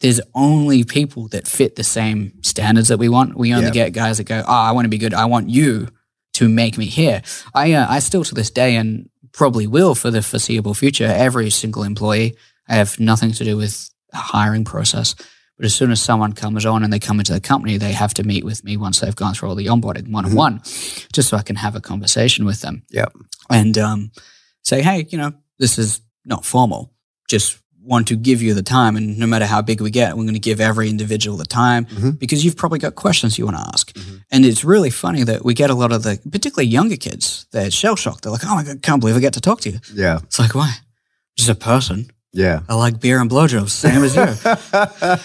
[0.00, 3.36] there's only people that fit the same standards that we want.
[3.38, 5.14] We only get guys that go, oh, I want to be good.
[5.14, 5.88] I want you
[6.34, 7.22] to make me here.
[7.54, 11.48] I, uh, I still to this day and probably will for the foreseeable future, every
[11.50, 12.34] single employee,
[12.68, 15.14] I have nothing to do with a hiring process.
[15.56, 18.14] But as soon as someone comes on and they come into the company, they have
[18.14, 20.60] to meet with me once they've gone through all the onboarding one on one,
[21.12, 23.12] just so I can have a conversation with them Yep.
[23.50, 24.10] and um,
[24.64, 26.92] say, hey, you know, this is not formal.
[27.28, 28.96] Just want to give you the time.
[28.96, 31.84] And no matter how big we get, we're going to give every individual the time
[31.84, 32.18] Mhm.
[32.18, 33.92] because you've probably got questions you want to ask.
[33.92, 34.20] Mhm.
[34.30, 37.70] And it's really funny that we get a lot of the, particularly younger kids, they're
[37.70, 38.22] shell shocked.
[38.22, 39.80] They're like, oh my God, I can't believe I get to talk to you.
[39.94, 40.76] yeah, It's like, why?
[41.36, 42.10] Just a person.
[42.34, 42.60] Yeah.
[42.68, 44.26] I like beer and blowjobs, same as you.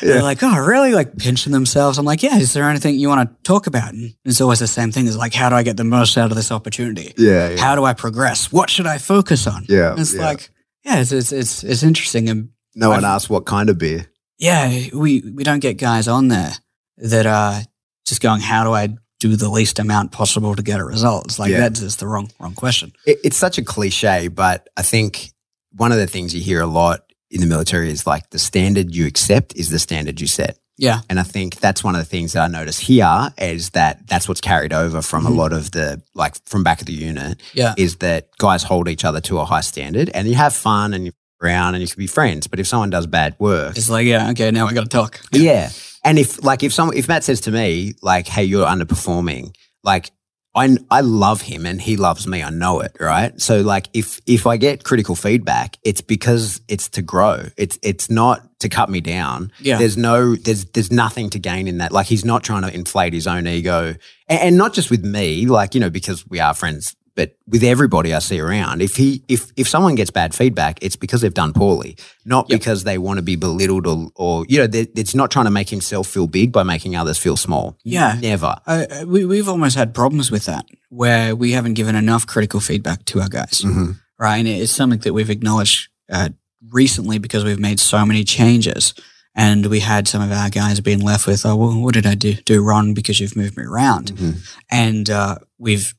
[0.07, 0.93] They're like, oh, really?
[0.93, 1.97] Like pinching themselves.
[1.97, 3.93] I'm like, yeah, is there anything you want to talk about?
[3.93, 5.07] And it's always the same thing.
[5.07, 7.13] It's like, how do I get the most out of this opportunity?
[7.17, 7.57] yeah, yeah.
[7.61, 8.51] How do I progress?
[8.51, 9.65] What should I focus on?
[9.67, 10.21] Yeah, And it's yeah.
[10.25, 10.49] like,
[10.85, 12.29] yeah, it's, it's, it's, it's interesting.
[12.29, 14.05] And No one I've- asked what kind of beer.
[14.37, 16.51] yeah, we, we don't get guys on there
[16.97, 17.61] that are
[18.05, 18.89] just going, how do I
[19.19, 21.25] do the least amount possible to get a result.
[21.25, 21.59] It's like Yeah.
[21.59, 22.93] that's just the wrong wrong question.
[23.05, 25.33] It, it's such a cliche, but I think
[25.71, 27.01] one of the things you hear a lot
[27.31, 30.57] in the military is like the standard you accept is the standard you set.
[30.77, 31.01] Yeah.
[31.09, 34.27] And I think that's one of the things that I notice here is that that's
[34.29, 35.37] what's carried over from a mm-hmm.
[35.37, 37.73] lot of the, like from back of the unit, Yeah.
[37.77, 41.03] is that guys hold each other to a high standard and you have fun and
[41.05, 41.13] you're
[41.43, 42.47] around and you can be friends.
[42.47, 45.19] But if someone does bad work, It's like, yeah, okay, now we got to talk.
[45.33, 45.69] yeah.
[46.05, 49.53] And if like if someone if Matt says to me like, "Hey, you're underperforming,"
[49.83, 50.11] like
[50.55, 52.41] I I love him and he loves me.
[52.41, 53.39] I know it, right?
[53.39, 57.45] So like if if I get critical feedback, it's because it's to grow.
[57.55, 59.51] It's it's not to cut me down.
[59.59, 59.77] Yeah.
[59.77, 61.91] There's no there's there's nothing to gain in that.
[61.91, 63.95] Like he's not trying to inflate his own ego,
[64.27, 65.45] and, and not just with me.
[65.45, 66.95] Like you know because we are friends.
[67.19, 70.95] But with everybody I see around, if he if if someone gets bad feedback, it's
[70.95, 72.59] because they've done poorly, not Yep.
[72.59, 75.51] because they want to be belittled or or you know they- it's not trying to
[75.51, 77.77] make himself feel big by making others feel small.
[77.83, 78.17] Yeah.
[78.21, 78.55] never.
[78.65, 83.03] I- we, we've almost had problems with that where we haven't given enough critical feedback
[83.05, 83.97] to our guys, Mhm.
[84.17, 84.37] right?
[84.37, 86.29] And it's something that we've acknowledged uh,
[86.71, 88.93] recently because we've made so many changes.
[89.35, 92.15] And we had some of our guys being left with, oh, well, what did I
[92.15, 94.11] do, do wrong because you've moved me around?
[94.15, 94.37] Mhm.
[94.71, 95.93] And uh, we've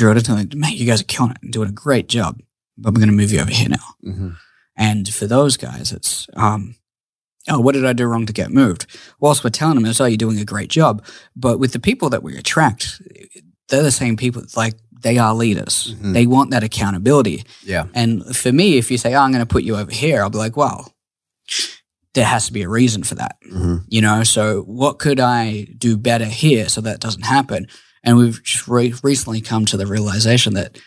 [0.00, 2.40] it to like, mate, you guys are killing it and doing a great job,
[2.76, 3.94] but we're going to move you over here now.
[4.04, 4.36] Mhm.
[4.76, 6.74] And for those guys, it's, um,
[7.48, 8.86] oh, what did I do wrong to get moved?
[9.20, 11.04] Whilst we're telling them, it's, oh, you're doing a great job.
[11.36, 13.00] But with the people that we attract,
[13.68, 14.42] they're the same people.
[14.56, 15.94] Like they are leaders.
[16.02, 16.12] Mhm.
[16.14, 17.44] They want that accountability.
[17.62, 20.22] Yeah, And for me, if you say, oh, I'm going to put you over here,
[20.22, 20.92] I'll be like, well,
[22.14, 23.84] there has to be a reason for that Mhm.
[23.88, 27.66] you know so what could i do better here so that doesn't happen
[28.04, 30.78] and we've just re- recently come to the realization that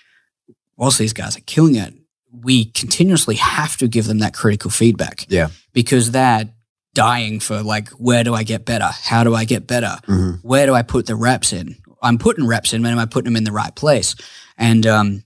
[0.78, 1.94] whilst these guys are killing it
[2.32, 5.26] we continuously have to give them that critical feedback.
[5.28, 5.48] Yeah.
[5.74, 6.50] because they're
[6.94, 8.90] dying for like where do i get better?
[8.92, 9.98] How do i get better?
[10.08, 10.40] Mhm.
[10.44, 11.76] where do i put the reps in?
[12.02, 14.16] I'm putting reps in but am i putting them in the right place?
[14.58, 15.24] And um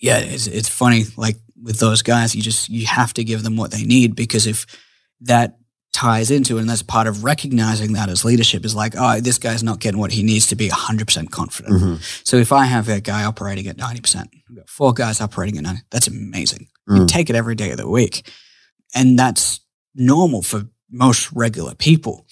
[0.00, 3.56] yeah it's, it's funny like with those guys you just you have to give them
[3.56, 4.66] what they need because if
[5.22, 5.56] that
[5.94, 9.62] ties into and that's part of recognizing that as leadership is like oh this guy's
[9.62, 12.26] not getting what he needs to be 100% confident Mhm.
[12.28, 15.62] so if i have a guy operating at 90% I've got four guys operating at
[15.62, 17.08] 90 that's amazing you Mm.
[17.08, 18.28] take it every day of the week
[18.94, 19.60] and that's
[19.94, 22.26] normal for most regular people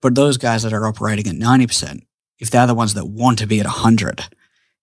[0.00, 2.00] but those guys that are operating at 90%
[2.38, 4.22] if they're the ones that want to be at 100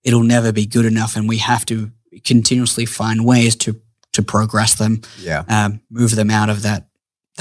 [0.03, 1.91] it'll never be good enough and we have to
[2.25, 3.79] continuously find ways to
[4.13, 6.87] to progress them Yeah, um, move them out of that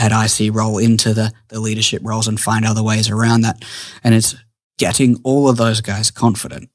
[0.00, 3.64] that IC role into the the leadership roles and find other ways around that.
[4.02, 4.34] And it's
[4.78, 6.70] getting all of those guys confident.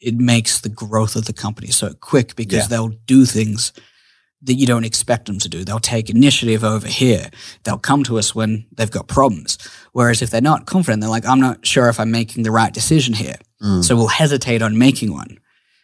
[0.00, 2.66] It makes the growth of the company so quick because Yeah.
[2.68, 3.72] they'll do things
[4.42, 5.64] that you don't expect them to do.
[5.64, 7.30] They'll take initiative over here.
[7.64, 9.58] They'll come to us when they've got problems.
[9.92, 12.72] Whereas if they're not confident, they're like, I'm not sure if I'm making the right
[12.72, 13.36] decision here.
[13.62, 13.84] Mm.
[13.84, 15.38] So we'll hesitate on making one,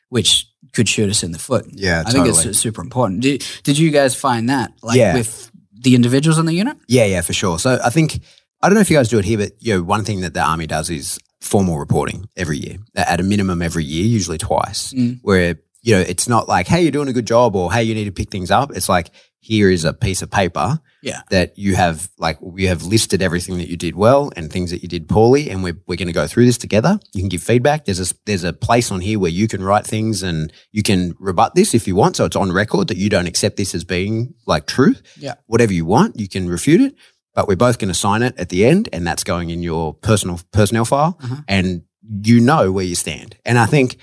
[0.09, 1.67] which could shoot us in the foot.
[1.73, 2.33] yeah, I totally.
[2.33, 3.21] think it's super important.
[3.21, 5.15] Did, did you guys find that like Yeah.
[5.15, 5.51] with
[5.81, 6.77] the individuals in the unit?
[6.89, 7.59] Yeah, yeah, for sure.
[7.59, 8.21] So I think
[8.63, 10.35] I don't know if you guys do it here, but you know, one thing that
[10.35, 14.93] the army does is formal reporting every year, at a minimum every year, usually twice.
[14.93, 15.21] Mm.
[15.23, 17.95] Where you know it's not like, hey, you're doing a good job, or hey, you
[17.95, 18.71] need to pick things up.
[18.75, 19.11] It's like
[19.47, 21.21] here is a piece of paper Yeah.
[21.31, 24.83] that you have like we have listed everything that you did well and things that
[24.83, 26.99] you did poorly, and we're we're going to go through this together.
[27.15, 27.85] You can give feedback.
[27.85, 31.15] There's a there's a place on here where you can write things and you can
[31.21, 32.17] rebut this if you want.
[32.17, 35.35] So it's on record that you don't accept this as being like truth Yeah.
[35.47, 36.95] whatever you want, you can refute it,
[37.35, 39.95] but we're both going to sign it at the end, and that's going in your
[39.95, 41.37] personal personnel file, Uh-huh.
[41.49, 41.83] and
[42.25, 43.37] you know where you stand.
[43.45, 43.97] And I think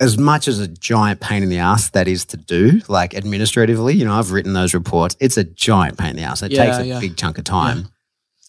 [0.00, 3.94] as much as a giant pain in the ass that is to do, like administratively,
[3.94, 5.16] you know, I've written those reports.
[5.20, 6.42] It's a giant pain in the ass.
[6.42, 7.00] It Yeah, takes a yeah.
[7.00, 7.88] big chunk of time.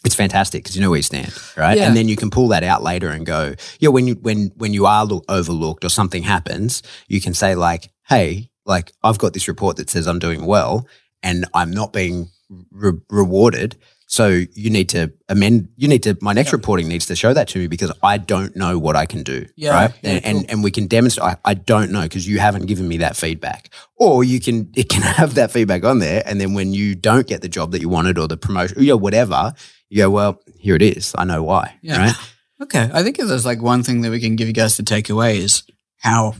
[0.05, 1.77] It's fantastic because you know where you stand, right?
[1.77, 1.87] Yeah.
[1.87, 3.89] And then you can pull that out later and go, yeah.
[3.89, 7.89] When you when when you are look, overlooked or something happens, you can say like,
[8.07, 10.87] hey, like I've got this report that says I'm doing well,
[11.21, 12.29] and I'm not being
[12.71, 13.75] re- rewarded.
[14.11, 15.69] So you need to amend.
[15.77, 16.17] You need to.
[16.19, 19.05] My next reporting needs to show that to me because I don't know what I
[19.05, 19.45] can do.
[19.55, 19.93] Yeah, right.
[20.01, 20.31] yeah, and, cool.
[20.39, 21.27] and and we can demonstrate.
[21.27, 23.69] I, I don't know because you haven't given me that feedback.
[23.97, 27.27] Or you can it can have that feedback on there, and then when you don't
[27.27, 29.53] get the job that you wanted or the promotion, you know, whatever,
[29.89, 31.13] you go, well, here it is.
[31.15, 31.75] I know why.
[31.83, 31.99] Yeah.
[31.99, 32.15] Right.
[32.63, 32.89] Okay.
[32.91, 35.11] I think if there's like one thing that we can give you guys to take
[35.11, 35.61] away is
[35.97, 36.33] how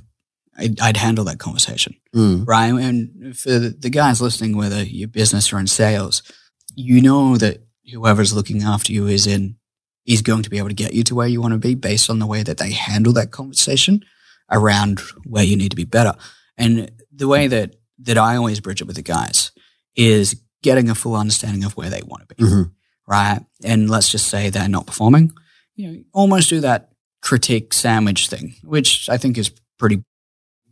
[0.58, 2.48] I'd, I'd handle that conversation, Mm.
[2.48, 2.74] right?
[2.74, 6.24] And for the the guys listening, whether you're business or in sales,
[6.76, 7.62] you know that
[7.92, 9.58] whoever's looking after you is in,
[10.06, 12.10] is going to be able to get you to where you want to be based
[12.10, 14.04] on the way that they handle that conversation
[14.52, 16.14] around where you need to be better.
[16.58, 19.52] And the way that, that I always bridge it with the guys
[19.96, 22.44] is getting a full understanding of where they want to be.
[22.44, 22.72] Mhm.
[23.08, 23.40] right?
[23.64, 25.32] And let's just say they're not performing.
[25.76, 26.92] You know, almost do that
[27.24, 30.04] critique sandwich thing, which I think is pretty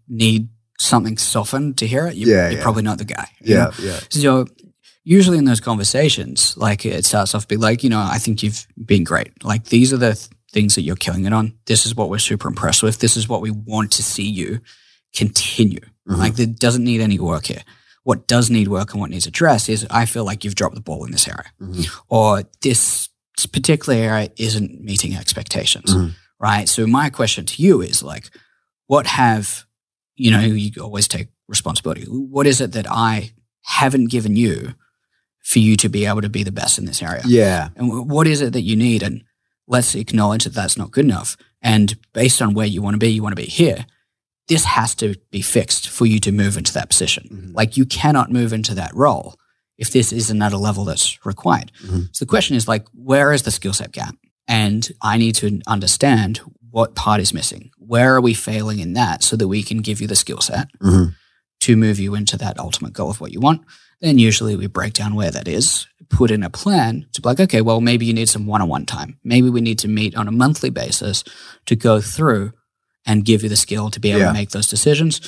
[0.07, 2.15] need something softened to hear it.
[2.15, 2.63] You, Yeah, you're yeah.
[2.63, 3.27] probably not the guy.
[3.41, 3.71] you know?
[3.79, 3.99] Yeah, yeah.
[4.09, 4.45] So
[5.07, 8.67] usually in those conversations, like it starts off be like, you know, I think you've
[8.85, 9.31] been great.
[9.43, 11.53] Like these are the th- things that you're killing it on.
[11.65, 12.99] This is what we're super impressed with.
[12.99, 14.59] This is what we want to see you
[15.15, 15.79] continue.
[16.09, 16.17] Mhm.
[16.17, 17.63] Like it doesn't need any work here.
[18.03, 20.81] What does need work and what needs address is I feel like you've dropped the
[20.81, 21.87] ball in this area, Mhm.
[22.09, 23.09] or this
[23.51, 26.15] particular area isn't meeting expectations, Mhm.
[26.39, 26.67] right?
[26.69, 28.29] So my question to you is like,
[28.87, 29.65] what have
[30.15, 30.39] you know?
[30.39, 32.03] You always take responsibility.
[32.05, 34.73] What is it that I haven't given you
[35.47, 37.21] for you to be able to be the best in this area?
[37.25, 37.69] Yeah.
[37.77, 39.01] And what is it that you need?
[39.01, 39.23] And
[39.65, 41.37] let's acknowledge that that's not good enough.
[41.61, 43.85] And based on where you want to be, you want to be here.
[44.49, 47.23] This has to be fixed for you to move into that position.
[47.31, 47.55] Mhm.
[47.55, 49.35] Like you cannot move into that role
[49.77, 51.71] if this isn't at a level that's required.
[51.85, 52.09] Mhm.
[52.11, 54.15] So the question is like, where is the skill set gap?
[54.49, 57.71] And I need to understand what part is missing.
[57.77, 60.67] Where are we failing in that so that we can give you the skill set
[60.81, 61.15] Mhm.
[61.61, 63.61] to move you into that ultimate goal of what you want.
[64.01, 67.39] Then usually we break down where that is, put in a plan to be like,
[67.39, 69.19] okay, well, maybe you need some one on one time.
[69.23, 71.23] Maybe we need to meet on a monthly basis
[71.65, 72.53] to go through
[73.05, 74.27] and give you the skill to be able Yeah.
[74.27, 75.19] to make those decisions.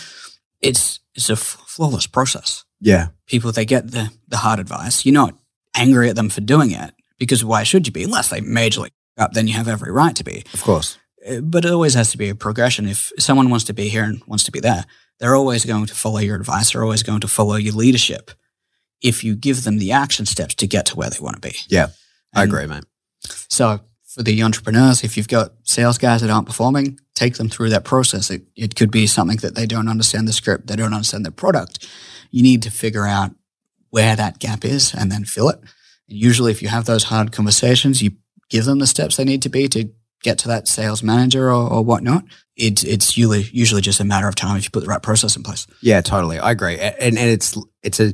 [0.61, 2.63] It's, it's a f- flawless process.
[2.79, 3.07] Yeah.
[3.25, 5.05] People, they get the, the hard advice.
[5.05, 5.33] You're not
[5.75, 8.03] angry at them for doing it because why should you be?
[8.03, 10.43] Unless they majorly up, then you have every right to be.
[10.53, 10.97] Of course.
[11.27, 12.87] Uh, but it always has to be a progression.
[12.87, 14.85] If someone wants to be here and wants to be there,
[15.19, 16.71] they're always going to follow your advice.
[16.71, 18.31] They're always going to follow your leadership
[19.01, 21.55] if you give them the action steps to get to where they want to be.
[21.67, 21.87] Yeah.
[22.33, 22.83] I agree, mate.
[23.21, 27.69] So for the entrepreneurs, if you've got sales guys that aren't performing, take them through
[27.69, 28.29] that process.
[28.29, 31.31] It, it could be something that they don't understand the script, they don't understand the
[31.31, 31.87] product.
[32.31, 33.31] You need to figure out
[33.89, 35.59] where that gap is and then fill it.
[36.07, 38.11] And usually, if you have those hard conversations, you
[38.49, 39.89] give them the steps they need to be to
[40.21, 42.23] get to that sales manager or, or whatnot.
[42.55, 45.35] It, it's usually usually just a matter of time if you put the right process
[45.35, 45.65] in place.
[45.81, 46.39] Yeah, totally.
[46.39, 46.77] I agree.
[46.77, 48.13] And and it's it's a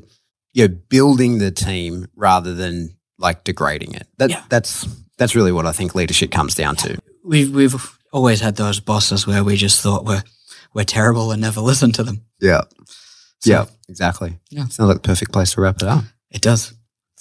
[0.55, 4.07] you know, building the team rather than like degrading it.
[4.17, 4.41] That Yeah.
[4.49, 4.87] that's
[5.17, 6.97] that's really what I think leadership comes down to.
[7.23, 7.75] We've we've
[8.13, 10.23] always had those bosses where we just thought we're
[10.73, 12.21] we're terrible and never listened to them.
[12.41, 12.61] Yeah.
[13.39, 14.39] So- yeah, exactly.
[14.49, 14.65] Yeah.
[14.67, 16.03] Sounds like the perfect place to wrap it up.
[16.31, 16.73] It does.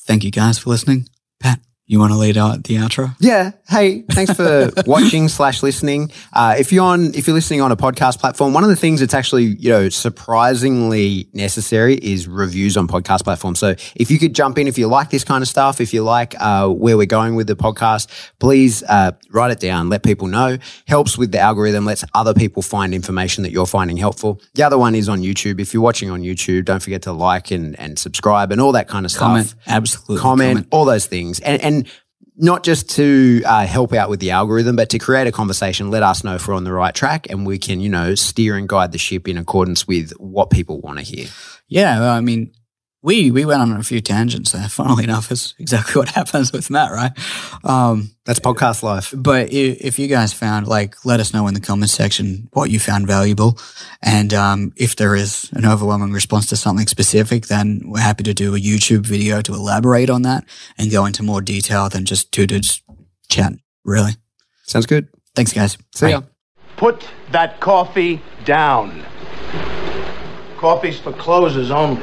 [0.06, 1.08] Thank you guys for listening.
[1.40, 3.14] Pat, you want to lead out the outro?
[3.20, 3.52] Yeah.
[3.68, 6.10] Hey, thanks for watching slash listening.
[6.32, 9.00] Uh, if you're on, if you're listening on a podcast platform, one of the things
[9.00, 13.58] that's actually you know surprisingly necessary is reviews on podcast platforms.
[13.58, 16.02] So if you could jump in, if you like this kind of stuff, if you
[16.02, 18.08] like uh, where we're going with the podcast,
[18.38, 19.88] please uh, write it down.
[19.88, 20.58] Let people know.
[20.88, 21.84] Helps with the algorithm.
[21.84, 24.40] Lets other people find information that you're finding helpful.
[24.54, 25.60] The other one is on YouTube.
[25.60, 28.88] If you're watching on YouTube, don't forget to like and and subscribe and all that
[28.88, 29.54] kind of stuff Comment.
[29.66, 30.18] Absolutely.
[30.18, 31.40] comment, all those things.
[31.40, 31.73] And, and
[32.36, 36.02] not just to uh, help out with the algorithm, but to create a conversation, let
[36.02, 38.68] us know if we're on the right track and we can, you know, steer and
[38.68, 41.28] guide the ship in accordance with what people want to hear.
[41.68, 42.52] Yeah, I mean,
[43.04, 44.66] we we went on a few tangents there.
[44.66, 47.12] Funnily enough, is exactly what happens with Matt, right?
[47.62, 49.12] Um, That's podcast life.
[49.14, 52.70] but if, if you guys found like, let us know in the comments section what
[52.70, 53.58] you found valuable,
[54.02, 58.32] and um, if there is an overwhelming response to something specific, then we're happy to
[58.32, 60.44] do a YouTube video to elaborate on that
[60.78, 62.82] and go into more detail than just two dudes
[63.28, 63.60] chatting.
[63.84, 64.12] Really,
[64.62, 65.08] Sounds good.
[65.34, 65.76] thanks, guys.
[65.94, 66.10] See Bye.
[66.12, 66.22] ya.
[66.78, 69.04] Put that coffee down.
[70.56, 72.02] Coffee's for closers only.